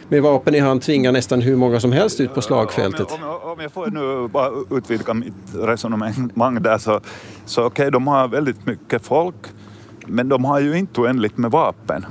[0.09, 3.13] med vapen i hand tvinga nästan hur många som helst ut på slagfältet.
[3.13, 7.01] Om jag, om jag får nu bara utvidga mitt resonemang där så,
[7.45, 9.37] så okej, okay, de har väldigt mycket folk
[10.07, 12.07] men de har ju inte oändligt med vapen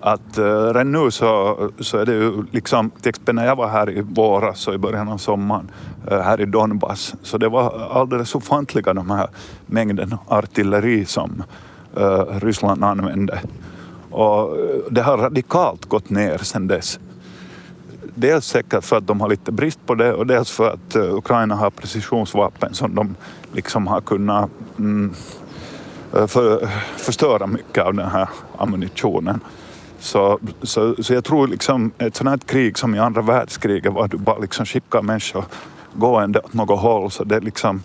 [0.00, 3.68] att uh, redan nu så, så är det ju liksom, till exempel när jag var
[3.68, 5.70] här i våras och i början av sommaren
[6.10, 9.28] uh, här i Donbass, så det var alldeles ofantliga de här
[9.66, 11.42] mängden artilleri som
[11.98, 13.40] uh, Ryssland använde.
[14.10, 14.56] Och
[14.90, 16.98] det har radikalt gått ner sedan dess.
[18.14, 21.54] Dels säkert för att de har lite brist på det och dels för att Ukraina
[21.54, 23.14] har precisionsvapen som de
[23.52, 25.14] liksom har kunnat mm,
[26.10, 29.40] för, förstöra mycket av den här ammunitionen.
[30.00, 34.08] Så, så, så jag tror liksom ett sånt här krig som i andra världskriget var
[34.08, 35.44] du bara liksom skickar människor
[35.94, 37.82] gående åt något håll så det liksom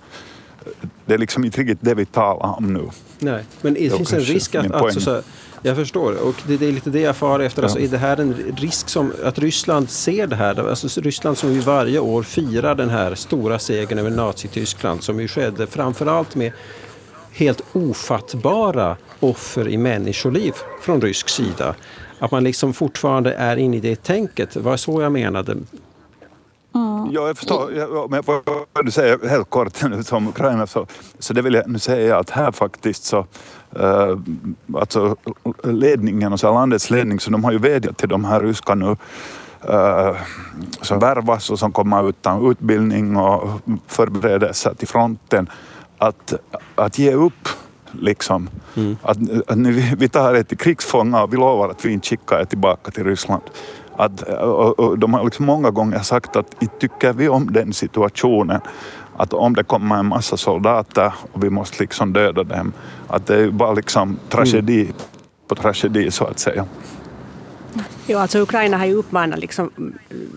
[1.05, 2.89] det är liksom inte riktigt det vi talar om nu.
[3.19, 4.63] Nej, men det, Det finns en risk att...
[4.63, 4.93] min att poäng.
[4.93, 5.21] så, så,
[5.61, 7.63] jag förstår, och det, det är lite det jag far efter.
[7.63, 10.69] Alltså, är det här en risk som att Ryssland ser det här?
[10.69, 15.27] Alltså, Ryssland som ju varje år firar den här stora segern över Nazityskland som ju
[15.27, 16.51] skedde framförallt med
[17.31, 21.75] helt ofattbara offer i människoliv från rysk sida.
[22.25, 24.51] Att man liksom fortfarande är inne i det tänket.
[24.53, 25.57] Det var så jag menade.
[27.11, 27.73] Ja, jag förstår.
[27.73, 30.87] Ja, Men vad du säger helt kort nu som Ukraina så,
[31.19, 33.25] så det vill jag nu säga att här faktiskt så
[33.75, 34.17] eh,
[34.75, 35.15] alltså
[35.63, 38.95] ledningen och så landets ledning så de har ju vädjat till de här ryska nu
[39.61, 40.15] eh,
[40.81, 43.49] som värvas och som kommer utan utbildning och
[43.87, 45.49] förberedelser till fronten
[45.97, 46.33] att,
[46.75, 47.49] att ge upp
[47.91, 48.49] liksom.
[49.01, 49.17] Att,
[49.47, 52.45] att ni, vi tar er till krigsfångar och vi lovar att vi inte skickar er
[52.45, 53.41] tillbaka till Ryssland.
[53.95, 57.73] Att, och, och de har liksom många gånger sagt att inte tycker vi om den
[57.73, 58.61] situationen.
[59.17, 62.73] Att om det kommer en massa soldater och vi måste liksom döda dem.
[63.07, 64.93] Att det är bara liksom tragedi
[65.47, 66.65] på tragedi så att säga.
[68.07, 69.71] Jo, alltså Ukraina har ju uppmanat liksom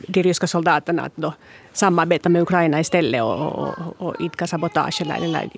[0.09, 1.33] de ryska soldaterna att då
[1.73, 5.51] samarbeta med Ukraina istället och, och, och idka sabotage eller, eller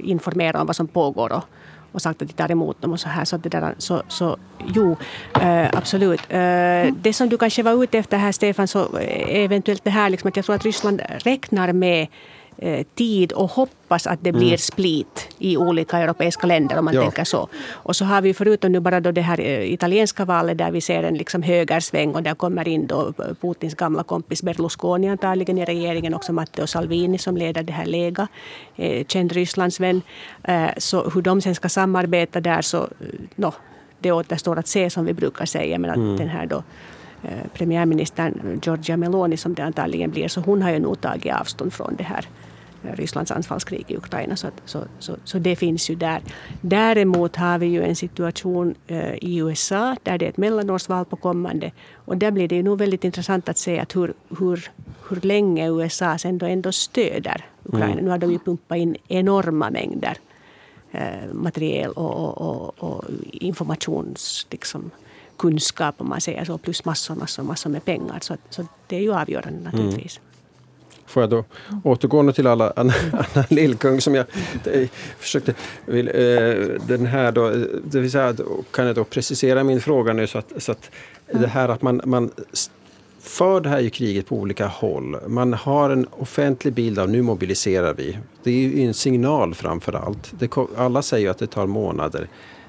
[0.00, 1.44] informera om vad som pågår och,
[1.92, 3.24] och sagt att de tar emot dem och så här.
[3.24, 4.36] Så, det där, så, så
[4.74, 4.96] jo,
[5.40, 6.20] äh, absolut.
[6.28, 10.10] Äh, det som du kanske var ute efter här, Stefan, så eh, eventuellt det här
[10.10, 12.06] liksom att jag tror att Ryssland räknar med
[12.94, 17.02] tid och hoppas att det blir split i olika europeiska länder om man Ja.
[17.02, 17.48] tänker så.
[17.70, 20.80] Och så har vi förutom nu bara då det här eh, italienska valet där vi
[20.80, 25.64] ser en liksom högersväng och där kommer in då Putins gamla kompis Berlusconi antagligen i
[25.64, 28.28] regeringen, också Matteo Salvini som leder det här Lega,
[28.76, 30.02] eh, känd Rysslandsvän.
[30.44, 32.88] Eh, så hur de sen ska samarbeta där så, eh,
[33.36, 33.52] no,
[33.98, 35.78] det återstår att se som vi brukar säga.
[35.78, 36.62] Men att den här då
[37.22, 41.72] eh, premiärministern Giorgia Meloni som det antagligen blir, så hon har ju nog tagit avstånd
[41.72, 42.47] från det här eh,
[42.94, 44.36] Rysslands anfallskrig i Ukraina.
[44.36, 46.20] Så, att, så, så, så det finns ju där.
[46.60, 51.16] Däremot har vi ju en situation eh, i USA där det är ett mellanårsval på
[51.16, 51.72] kommande.
[51.94, 54.70] Och där blir det ju nog väldigt intressant att se att hur, hur,
[55.08, 58.00] hur länge USA sen då ändå stöder Ukraina.
[58.02, 60.16] Nu har de ju pumpat in enorma mängder
[60.90, 64.46] eh, materiel och, och, och, och informations...
[64.50, 64.90] Liksom,
[65.38, 68.18] kunskap om man säger så, plus massor, massor, massor med pengar.
[68.20, 70.20] Så, så det är ju avgörande naturligtvis.
[71.08, 71.44] Får jag då
[71.84, 74.26] återgå nu till alla Anna, Anna Lillkung som jag
[74.64, 75.54] eh, försökte...
[75.84, 76.14] Vill, eh,
[76.86, 78.34] den här då, eh, det vill säga,
[78.70, 80.90] kan jag då precisera min fråga nu så att, så att
[81.32, 82.30] det här att man, man
[83.20, 85.16] för det här ju kriget på olika håll.
[85.26, 88.18] Man har en offentlig bild av nu mobiliserar vi.
[88.42, 90.32] Det är ju en signal framför allt.
[90.38, 92.28] Det, alla säger ju att det tar månader.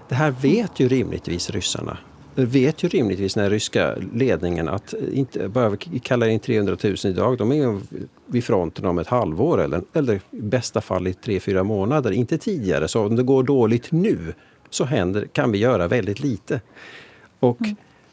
[0.09, 1.97] Det här vet ju rimligtvis ryssarna.
[2.35, 7.37] Vet ju rimligtvis den ryska ledningen att inte bara vi kallar in 300 000 idag.
[7.37, 7.79] De är
[8.25, 12.11] vid fronten om ett halvår eller, eller i bästa fall i tre, fyra månader.
[12.11, 12.87] Inte tidigare.
[12.87, 14.33] Så om det går dåligt nu
[14.69, 16.61] så händer, kan vi göra väldigt lite.
[17.39, 17.59] Och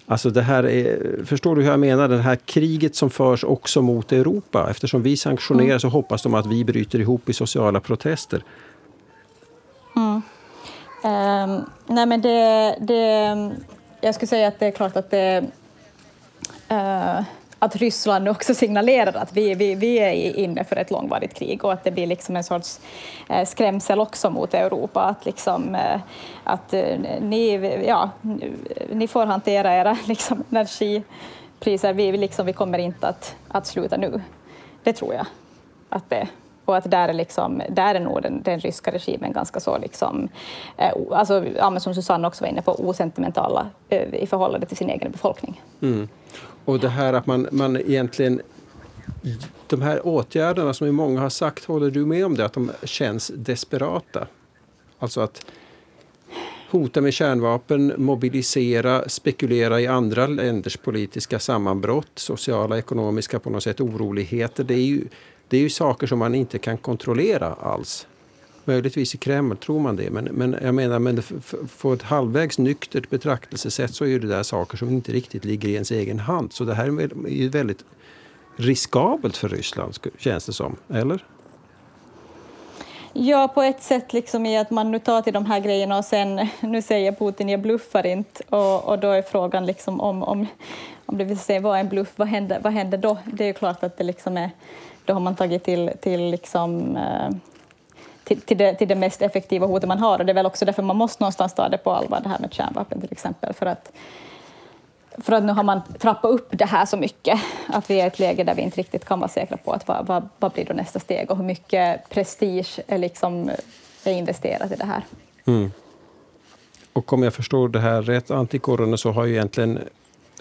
[0.09, 2.09] Alltså det här är, förstår du hur jag menar?
[2.09, 4.67] Det här kriget som förs också mot Europa.
[4.71, 8.43] Eftersom vi sanktionerar så hoppas de att vi bryter ihop i sociala protester.
[11.07, 13.51] Ehm, nej men det, det,
[14.01, 15.45] jag skulle säga att det är klart att det,
[16.71, 17.21] uh,
[17.59, 21.73] att Ryssland också signalerar att vi, vi, vi är inne för ett långvarigt krig och
[21.73, 22.81] att det blir liksom en sorts
[23.29, 25.03] eh, skrämsel också mot Europa.
[25.03, 26.01] Att, liksom, eh,
[26.45, 26.73] att
[27.21, 28.11] ni, ja,
[28.93, 33.97] ni får hantera era liksom, energipriser, vi, vi liksom, vi kommer inte att, att sluta
[33.97, 34.23] nu.
[34.83, 35.27] Det tror jag.
[35.89, 36.29] Att det,
[36.67, 40.29] och att där är, liksom, där är nog den, den ryska regimen ganska så, liksom,
[40.77, 44.77] eh, alltså, ja, men som Susanne också var inne på, osentimentala eh, i förhållande till
[44.77, 45.63] sin egen befolkning.
[45.81, 46.09] Mm.
[46.65, 48.43] Och det här att man, man egentligen...
[49.67, 52.45] De här åtgärderna som många har sagt, håller du med om det?
[52.45, 54.27] Att de känns desperata?
[54.99, 55.47] Alltså att
[56.71, 63.81] hota med kärnvapen, mobilisera, spekulera i andra länders politiska sammanbrott, sociala, ekonomiska på något sätt
[63.81, 64.65] oroligheter.
[64.65, 65.05] Det är ju,
[65.49, 68.07] det är ju saker som man inte kan kontrollera alls.
[68.65, 71.23] Möjligtvis i Kreml tror man det, men, men jag menar, men
[71.69, 75.73] för ett halvvägs nyktert betraktelsesätt så är det där saker som inte riktigt ligger i
[75.73, 76.53] ens egen hand.
[76.53, 77.85] Så det här är ju väldigt
[78.57, 80.77] riskabelt för Ryssland, känns det som.
[80.89, 81.25] Eller?
[83.19, 86.05] Ja, på ett sätt liksom i att man nu tar till de här grejerna och
[86.05, 90.47] sen, nu säger Putin jag bluffar inte och, och då är frågan liksom om, om,
[91.07, 93.19] om det vill säga vad är en bluff, vad händer, vad händer då?
[93.25, 94.51] Det är ju klart att det liksom är,
[95.07, 97.31] då har man tagit till, till liksom eh,
[98.25, 100.65] till, till, det, till det mest effektiva hotet man har och det är väl också
[100.65, 103.53] därför man måste någonstans ta det på allvar, det här med kärnvapen till exempel.
[103.53, 103.93] För att
[105.19, 108.07] för att nu har man trappat upp det här så mycket att vi är i
[108.07, 110.65] ett läge där vi inte riktigt kan vara säkra på att vad, vad, vad blir
[110.65, 113.51] då nästa steg och hur mycket prestige är, liksom,
[114.05, 115.03] är investerat i det här.
[115.45, 115.71] Mm.
[116.93, 119.79] Och om jag förstår det här rätt, antikorrarna, så har ju egentligen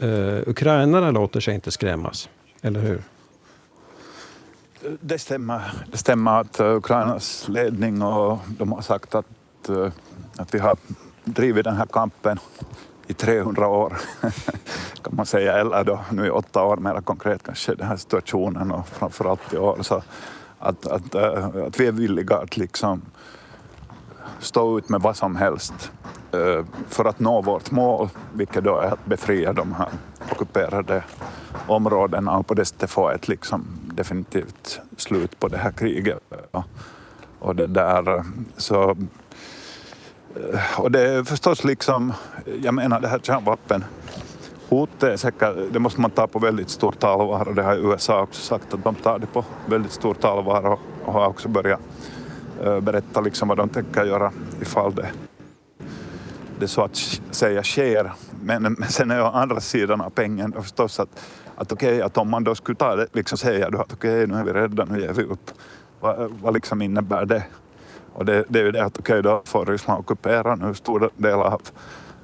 [0.01, 2.29] eh, ukrainarna låter sig inte skrämmas,
[2.61, 3.01] eller hur?
[5.01, 5.61] Det stämmer.
[5.91, 9.91] Det stämmer att eh, Ukrainas ledning och de har sagt att, eh,
[10.37, 10.77] att vi har
[11.23, 12.39] drivit den här kampen
[13.07, 13.97] i 300 år,
[15.01, 18.71] kan man säga, eller då nu i åtta år mer konkret kanske, den här situationen
[18.71, 19.77] och framförallt i år.
[19.81, 20.03] Så
[20.59, 23.01] att, att, eh, att vi är villiga att liksom
[24.39, 25.91] stå ut med vad som helst
[26.31, 29.89] eh, för att nå vårt mål, vilket då är att befria de här
[30.31, 31.03] ockuperade
[31.67, 36.19] områdena och på det sättet få ett liksom definitivt slut på det här kriget.
[37.39, 38.23] Och det där,
[38.57, 38.89] så,
[40.35, 42.13] eh, och det är förstås liksom,
[42.61, 47.47] jag menar det här kärnvapenhotet är säkert, det måste man ta på väldigt stort allvar
[47.47, 50.65] och det har USA också sagt att de tar det på väldigt stort allvar
[51.05, 51.79] och har också börjat
[52.63, 55.11] Eh, berätta liksom vad de tänker göra ifall det
[56.59, 58.13] det så att säga sker.
[58.41, 61.09] Men, men sen är ju andra sidan av pengen förstås att,
[61.55, 64.23] att okej, okay, att om man då skulle ta det, liksom säga då att okej,
[64.23, 65.51] okay, nu är vi rädda, nu ger vi upp.
[65.99, 67.43] Vad, vad liksom innebär det?
[68.13, 71.09] Och det, det är ju det att okej, okay, då får Ryssland ockupera nu stora
[71.17, 71.61] delar av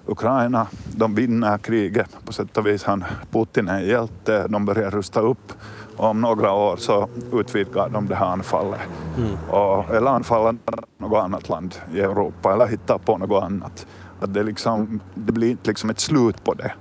[0.05, 0.67] Ukraina.
[0.95, 2.83] De vinner kriget på sätt och vis.
[2.83, 5.53] Han, Putin är en hjälte, de börjar rusta upp
[5.97, 8.79] och om några år så utvidgar de det här anfallet.
[9.17, 9.37] Mm.
[9.49, 10.57] Och, eller anfaller
[10.97, 13.87] något annat land i Europa eller hittar på något annat.
[14.19, 16.73] Att det, liksom, det blir inte liksom ett slut på det.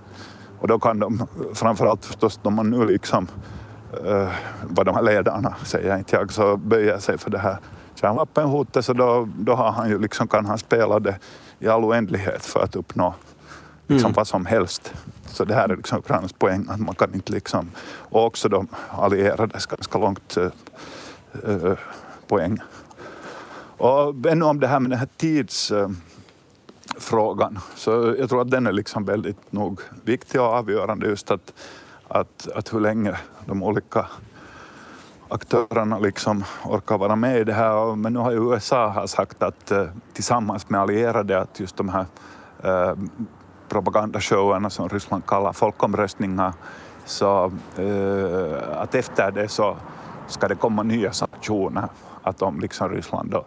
[0.60, 3.28] Och då kan de, framförallt förstås de man nu liksom,
[4.06, 4.28] uh,
[4.62, 7.56] vad de här ledarna säger inte jag, så böjer sig för det här
[7.94, 11.18] kärnvapenhotet så då, då har han ju liksom, kan han spela det
[11.58, 13.14] i all oändlighet för att uppnå
[13.86, 14.12] liksom mm.
[14.16, 14.94] vad som helst.
[15.32, 17.70] Så det här är liksom Ukrainas poäng, att man kan inte liksom,
[18.10, 20.50] och också de allierades ganska långt äh,
[22.28, 22.58] poäng.
[23.76, 28.66] Och ännu om det här med den här tidsfrågan, äh, Så jag tror att den
[28.66, 31.52] är liksom väldigt nog viktig och avgörande just att,
[32.08, 33.16] att, att hur länge
[33.46, 34.06] de olika
[35.30, 37.96] aktörerna liksom orkar vara med i det här.
[37.96, 42.06] Men nu har ju USA sagt att eh, tillsammans med allierade att just de här
[42.62, 42.94] äh,
[43.70, 46.52] propagandashowerna som Ryssland kallar folkomröstningar
[47.04, 49.76] så eh, att efter det så
[50.28, 51.88] ska det komma nya sanktioner
[52.22, 53.44] att om liksom Ryssland då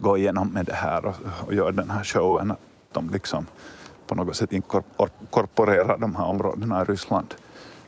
[0.00, 1.14] går igenom med det här och,
[1.46, 2.58] och gör den här showen att
[2.92, 3.46] de liksom
[4.06, 7.34] på något sätt inkorporerar de här områdena i Ryssland.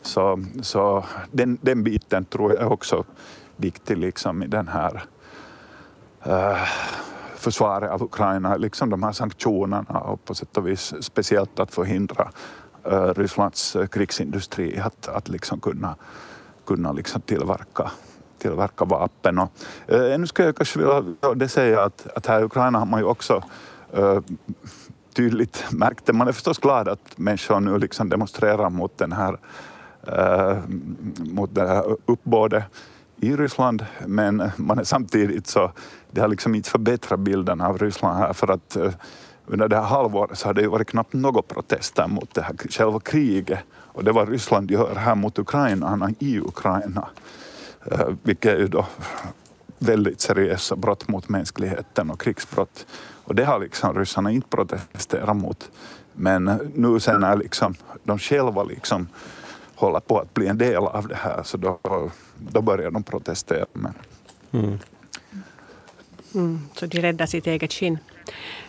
[0.03, 3.05] Så, så den, den biten tror jag är också
[3.57, 5.05] viktig liksom i den här
[6.27, 6.69] uh,
[7.41, 12.31] försvaret av Ukraina, liksom de här sanktionerna och på sätt och vis speciellt att förhindra
[12.93, 15.97] uh, Rysslands eh, krigsindustri att, att liksom kunna,
[16.67, 17.91] kunna liksom tillverka
[18.41, 19.39] tillverka vapen.
[19.39, 19.51] Och,
[19.87, 23.07] äh, ännu skulle jag kanske vilja säga att, att här i Ukraina har man ju
[23.07, 23.43] också
[23.93, 24.19] äh,
[25.15, 25.65] tydligt
[26.05, 29.39] det, Man är förstås glad att människor nu liksom demonstrerar mot den här,
[30.07, 30.59] äh,
[31.19, 32.65] mot det här uppbådet
[33.21, 35.73] i Ryssland, men man är samtidigt så,
[36.11, 38.93] det har liksom inte förbättrat bilden av Ryssland här för att eh,
[39.47, 42.55] under det här halvåret så har det ju varit knappt några protester mot det här
[42.71, 47.09] själva kriget och det vad Ryssland gör här mot Ukraina, i Ukraina,
[47.85, 48.87] eh, vilket är ju då
[49.79, 52.87] väldigt seriösa brott mot mänskligheten och krigsbrott.
[53.25, 55.71] Och det har liksom ryssarna inte protesterat mot.
[56.13, 59.09] Men nu sen när liksom de själva liksom
[59.81, 61.81] håller på att bli en del av det här så då,
[62.39, 63.67] då börjar de protestera.
[63.73, 63.95] Men...
[64.53, 64.79] Mm.
[66.35, 67.99] Mm, så de räddar sitt eget skinn.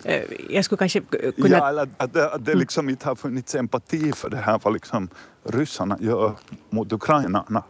[0.03, 1.57] Eh, jag skulle kanske kunna...
[1.57, 4.73] Ja, eller att det, att det liksom inte har funnits empati för det här vad
[4.73, 5.09] liksom
[5.43, 6.33] ryssarna gör
[6.69, 7.63] mot ukrainarna.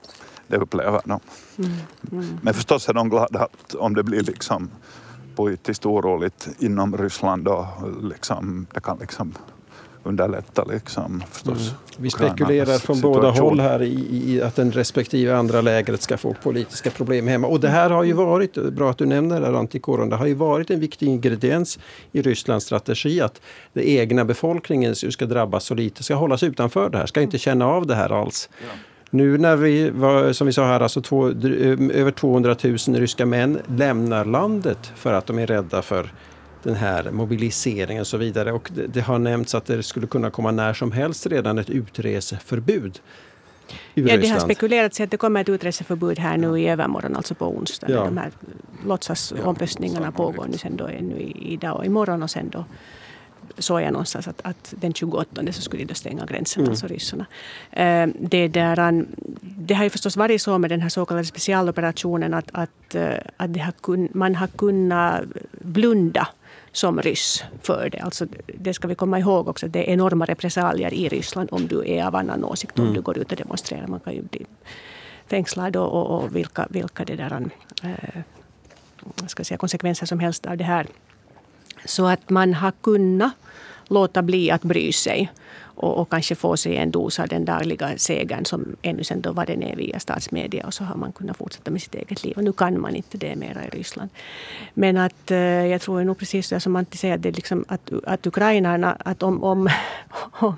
[0.48, 1.20] Det upplever de.
[1.58, 1.72] Mm,
[2.12, 2.40] mm.
[2.42, 4.72] Men förstås är de glada att om det blir liksom
[5.36, 7.66] politiskt oroligt inom Ryssland och
[8.02, 9.34] liksom, det kan liksom
[10.04, 11.70] underlätta liksom förstås.
[11.70, 11.74] Mm.
[11.98, 13.02] Vi spekulerar från situation.
[13.02, 17.48] båda håll här i, i, att den respektive andra lägret ska få politiska problem hemma.
[17.48, 20.34] Och det här har ju varit, bra att du nämner det antikorren, det har ju
[20.34, 21.80] varit en viktig ingrediens
[22.12, 23.42] i Rysslands strategi att
[23.74, 27.68] den egna befolkningen ska drabbas så lite, ska hållas utanför det här, ska inte känna
[27.68, 28.50] av det här alls.
[28.62, 28.74] Ja.
[29.14, 33.60] Nu när vi, var, som vi sa här, alltså två, över 200 000 ryska män
[33.68, 36.12] lämnar landet för att de är rädda för
[36.64, 38.52] den här mobiliseringen och så vidare.
[38.52, 41.70] Och det, det har nämnts att det skulle kunna komma när som helst redan ett
[41.70, 43.00] utreseförbud.
[43.94, 47.46] Ja, det har spekulerats att det kommer ett utreseförbud här nu i övermorgon, alltså på
[47.46, 47.90] onsdag.
[47.90, 48.06] Ja.
[48.06, 48.32] De här
[48.86, 52.66] låtsasomröstningarna pågår nu sen då ännu idag och imorgon och sen då
[53.58, 56.72] såg jag någonstans att, att den 28 så skulle de stänga gränsen, mm.
[56.72, 57.26] alltså ryssarna.
[57.72, 59.06] Eh, det, där,
[59.42, 63.14] det har ju förstås varit så med den här så kallade specialoperationen att, att, eh,
[63.38, 66.28] att har kun, man har kunnat blunda
[66.72, 68.00] som ryss för det.
[68.00, 68.26] Alltså,
[68.60, 72.06] det ska vi komma ihåg också, det är enorma repressalier i Ryssland om du är
[72.06, 72.96] av annan åsikt, om mm.
[72.96, 73.88] du går ut och demonstrerar.
[73.88, 74.46] Man kan ju bli
[75.28, 77.50] fängslad och, och, och vilka, vilka det där,
[77.84, 78.22] äh,
[79.28, 80.88] ska säga, konsekvenser som helst av det här.
[81.86, 83.34] Så att man har kunnat
[83.88, 85.32] låta bli att bry sig
[85.82, 89.32] och, och, kanske få sig en dos av den dagliga segern som ännu sen då
[89.32, 92.34] var den är via statsmedia och så har man kunnat fortsätta med sitt eget liv.
[92.38, 94.10] Och nu kan man inte det mera i Ryssland.
[94.74, 97.92] Men att eh, jag tror nog precis det som Antti säger, att, det liksom att,
[98.04, 99.70] att ukrainarna, att om, om,
[100.32, 100.56] om,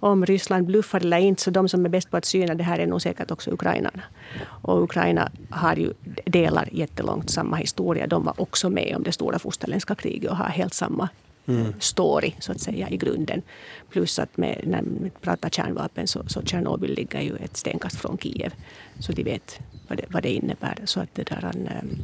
[0.00, 2.78] om Ryssland bluffar eller inte, så de som är bäst på att syna det här
[2.78, 4.02] är nog säkert också ukrainarna.
[4.46, 5.92] Och Ukraina har ju,
[6.24, 8.06] delar jättelångt samma historia.
[8.06, 11.08] De var också med om det stora fosterländska kriget och har helt samma
[11.50, 11.72] mm.
[11.78, 13.42] story så att säga i grunden.
[13.90, 18.18] Plus att med, när vi pratar kärnvapen så, så Tjernobyl ligger ju ett stenkast från
[18.18, 18.54] Kiev.
[18.98, 20.78] Så de vet vad det, vad det innebär.
[20.84, 21.98] Så att det där, um,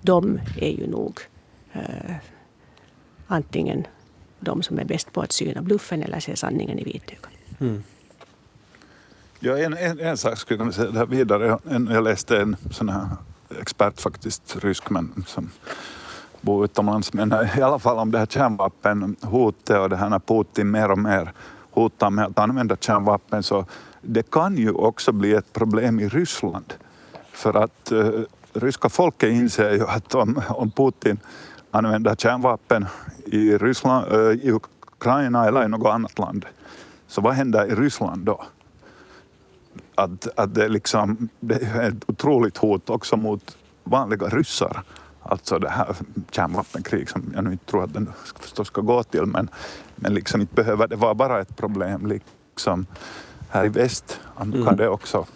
[0.00, 1.20] de är ju nog
[1.76, 2.14] uh,
[3.26, 3.86] antingen
[4.40, 7.30] de som är bäst på att syna bluffen eller se sanningen i vitögat.
[7.60, 7.82] Mm.
[9.40, 11.58] Ja, en, en, en sak skulle jag säga vidare.
[11.68, 13.08] Jag läste en sån här
[13.60, 15.50] expert faktiskt, rysk men som
[16.44, 17.12] bo utomlands.
[17.12, 20.98] Men i alla fall om det här kärnvapenhotet och det här när Putin mer och
[20.98, 21.32] mer
[21.70, 23.66] hotar med att använda kärnvapen så
[24.00, 26.74] det kan ju också bli ett problem i Ryssland.
[27.32, 31.18] För att uh, ryska folket inser ju att om, om Putin
[31.70, 32.86] använder kärnvapen
[33.24, 36.44] i, Ryssland, uh, i Ukraina eller i något annat land,
[37.08, 38.44] så vad händer i Ryssland då?
[39.94, 44.82] Att, att det, liksom, det är ett otroligt hot också mot vanliga ryssar
[45.24, 45.96] Alltså det här
[46.30, 49.50] kärnvapenkrig som jag nu inte tror att den förstås ska gå till men,
[49.96, 52.86] men liksom inte behöver det vara bara ett problem liksom
[53.50, 54.20] här i väst.
[54.44, 54.66] Nu mm.
[54.66, 55.26] kan det också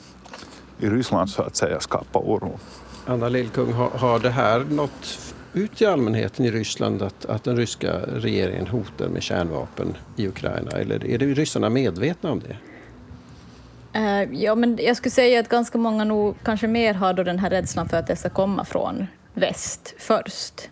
[0.78, 2.58] i Ryssland så att säga skapa oro.
[3.06, 7.56] Anna Lillkung, har, har det här nått ut till allmänheten i Ryssland att, att den
[7.56, 10.70] ryska regeringen hotar med kärnvapen i Ukraina?
[10.70, 12.56] Eller är det ryssarna medvetna om det?
[13.98, 17.38] Uh, ja, men jag skulle säga att ganska många nog kanske mer har då den
[17.38, 19.06] här rädslan för att det ska komma från
[19.38, 20.70] väst först.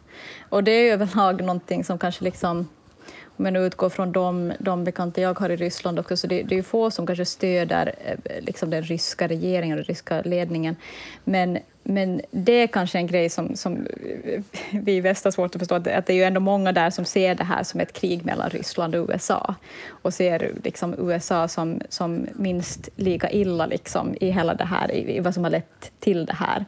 [0.48, 2.68] Och det är överlag någonting som kanske liksom
[3.38, 6.42] om jag nu utgår från de, de bekanta jag har i Ryssland också, så det,
[6.42, 10.76] det är få som kanske stöder eh, liksom den ryska regeringen och den ryska ledningen.
[11.24, 13.86] Men, men det är kanske en grej som, som
[14.24, 14.42] eh,
[14.72, 16.90] vi i väst har svårt att förstå, att, att det är ju ändå många där
[16.90, 19.54] som ser det här som ett krig mellan Ryssland och USA
[19.88, 25.16] och ser liksom USA som, som minst lika illa liksom i hela det här, i,
[25.16, 26.64] i vad som har lett till det här.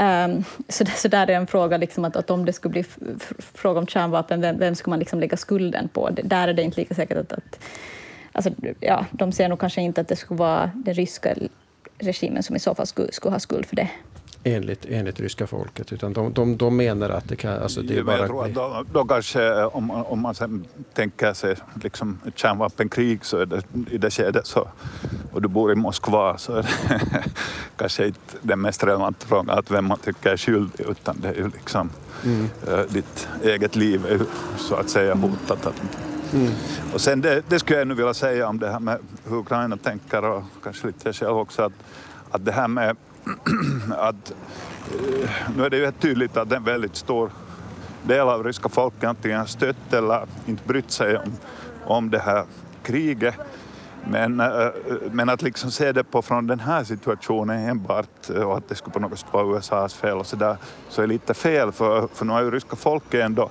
[0.00, 2.84] Um, så, där, så där är en fråga, liksom att, att om det skulle bli
[3.54, 6.10] fråga om kärnvapen, vem, vem skulle man liksom lägga skulden på?
[6.10, 7.32] Det, där är det inte lika säkert att...
[7.32, 7.60] att
[8.32, 11.34] alltså, ja, de ser nog kanske inte att det skulle vara den ryska
[11.98, 13.90] regimen som i så fall skulle, skulle ha skuld för det
[14.44, 15.92] enligt, enligt ryska folket.
[15.92, 17.62] Utan de, de, de menar att det kan...
[17.62, 18.18] Alltså det är bara...
[18.18, 20.64] Jag tror att då, då kanske, om, om man sen
[20.94, 24.68] tänker sig liksom ett kärnvapenkrig så är det, i det skedet så,
[25.32, 27.24] och du bor i Moskva så är det
[27.76, 31.34] kanske inte den mest relevanta frågan att vem man tycker är skyldig utan det är
[31.34, 31.90] ju liksom
[32.24, 32.48] mm.
[32.68, 34.20] äh, ditt eget liv är
[34.58, 35.72] så att säga hotat.
[36.32, 36.52] Mm.
[36.92, 39.76] Och sen det, det skulle jag ännu vilja säga om det här med hur Ukraina
[39.76, 41.72] tänker och kanske lite jag själv också att,
[42.30, 42.96] att det här med
[43.98, 47.30] att eh, nu är det ju tydligt att en väldigt stor
[48.02, 51.32] del av ryska folket antingen stött eller inte brytt sig om,
[51.84, 52.44] om det här
[52.82, 53.34] kriget.
[54.04, 54.72] Men, eh, eh,
[55.10, 58.92] men att liksom se det på från den här situationen enbart och att det skulle
[58.92, 60.56] på något sätt vara USAs fel och så där,
[60.88, 63.50] så är lite fel för, för nu har ju ryska folket ändå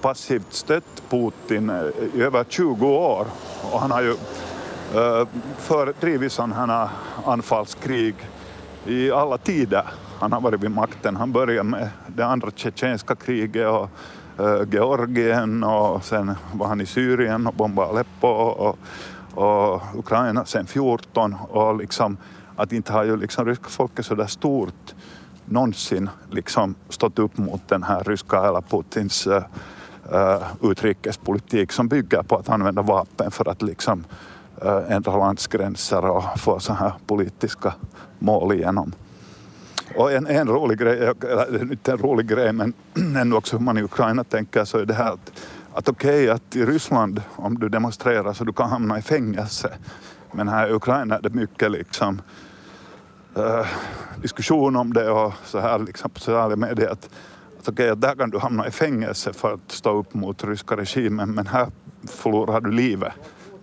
[0.00, 1.72] passivt stött Putin
[2.14, 3.26] i över 20 år
[3.72, 4.16] och han har ju
[5.58, 6.88] för drivit sådana här
[7.24, 8.14] anfallskrig
[8.88, 9.82] i alla tider
[10.18, 11.16] han har varit vid makten.
[11.16, 13.90] Han började med det andra tjetjenska kriget och
[14.38, 18.78] eh, Georgien och sen var han i Syrien och bombade Aleppo och,
[19.34, 22.16] och Ukraina sen 14 och liksom
[22.56, 24.94] att inte har ju liksom ryska folket så där stort
[25.44, 29.42] någonsin liksom stått upp mot den här ryska eller Putins uh,
[30.12, 34.04] uh, utrikespolitik som bygger på att använda vapen för att liksom uh,
[34.62, 37.74] Eh, ändra landsgränser och få så här politiska
[38.18, 38.92] mål igenom.
[39.96, 42.72] Och en, en rolig grej, eller inte en rolig grej men
[43.16, 45.32] ändå också hur man i Ukraina tänker så är det här att,
[45.72, 49.70] att okej okay, att i Ryssland om du demonstrerar så du kan hamna i fängelse.
[50.32, 52.22] Men här i Ukraina är det mycket liksom
[53.36, 53.66] eh,
[54.22, 57.10] diskussion om det och så här liksom på sociala medier att,
[57.60, 61.30] att okej, där kan du hamna i fängelse för att stå upp mot ryska regimen
[61.30, 61.66] men här
[62.06, 63.12] förlorar du livet.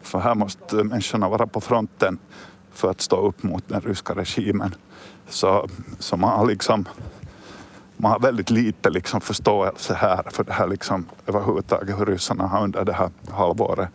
[0.06, 2.18] För här måste människorna vara på fronten
[2.72, 4.76] för att stå upp mot den ryska regimen.
[5.30, 5.68] Så,
[6.00, 6.86] så man har liksom
[7.98, 12.64] man har väldigt lite liksom förståelse här för det här liksom överhuvudtaget hur ryssarna har
[12.64, 13.90] under det här halvåret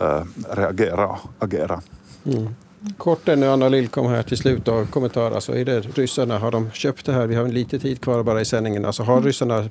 [0.00, 1.84] äh, reagerat och agerat.
[2.24, 2.54] Mm.
[2.98, 5.30] Kort ännu, Anna Lillkom här till slut och kommentar.
[5.30, 7.26] Alltså, är det ryssarna, har de köpt det här?
[7.26, 8.84] Vi har lite tid kvar bara i sändningen.
[8.84, 9.24] Alltså, har mm.
[9.24, 9.68] ryssarna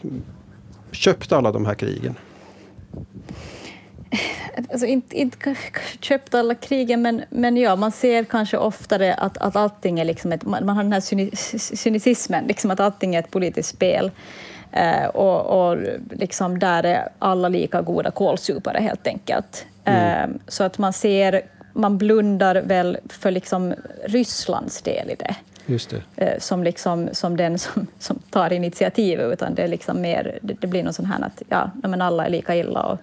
[0.92, 2.16] köpt alla de här krigen?
[4.72, 5.56] Alltså inte, inte
[6.00, 10.32] köpt alla krigen, men, men ja, man ser kanske oftare att, att allting är liksom
[10.32, 11.02] ett, man, har den här
[11.76, 14.12] cynicismen, liksom att allting är ett politiskt spel.
[14.72, 15.78] Eh, och, och
[16.12, 19.66] liksom där är alla lika goda kålsupare helt enkelt.
[19.84, 20.32] Mm.
[20.32, 21.42] Eh, så att man ser
[21.76, 23.74] man blundar väl för liksom
[24.06, 25.36] Rysslands del i det.
[25.66, 26.26] Just det.
[26.26, 30.54] Eh, som, liksom, som den som, som tar initiativ, utan det, är liksom mer, det,
[30.54, 32.84] det blir något sånt här att ja, men alla är lika illa.
[32.84, 33.00] Och,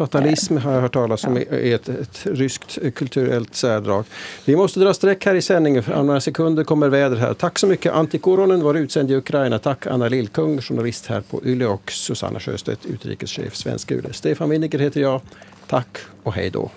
[0.00, 4.04] Fatalism har jag hört talas om är ett, ett ryskt kulturellt särdrag.
[4.44, 7.34] Vi måste dra streck här i sändningen, för om några sekunder kommer väder här.
[7.34, 9.58] Tack så mycket Antti Koronen, vår utsänd i Ukraina.
[9.58, 14.06] Tack Anna Lillkung, journalist här på YLE och Susanna Sjöstedt, utrikeschef, svenska UD.
[14.10, 15.20] Stefan Winniger heter jag.
[15.66, 16.70] Tack och hej då.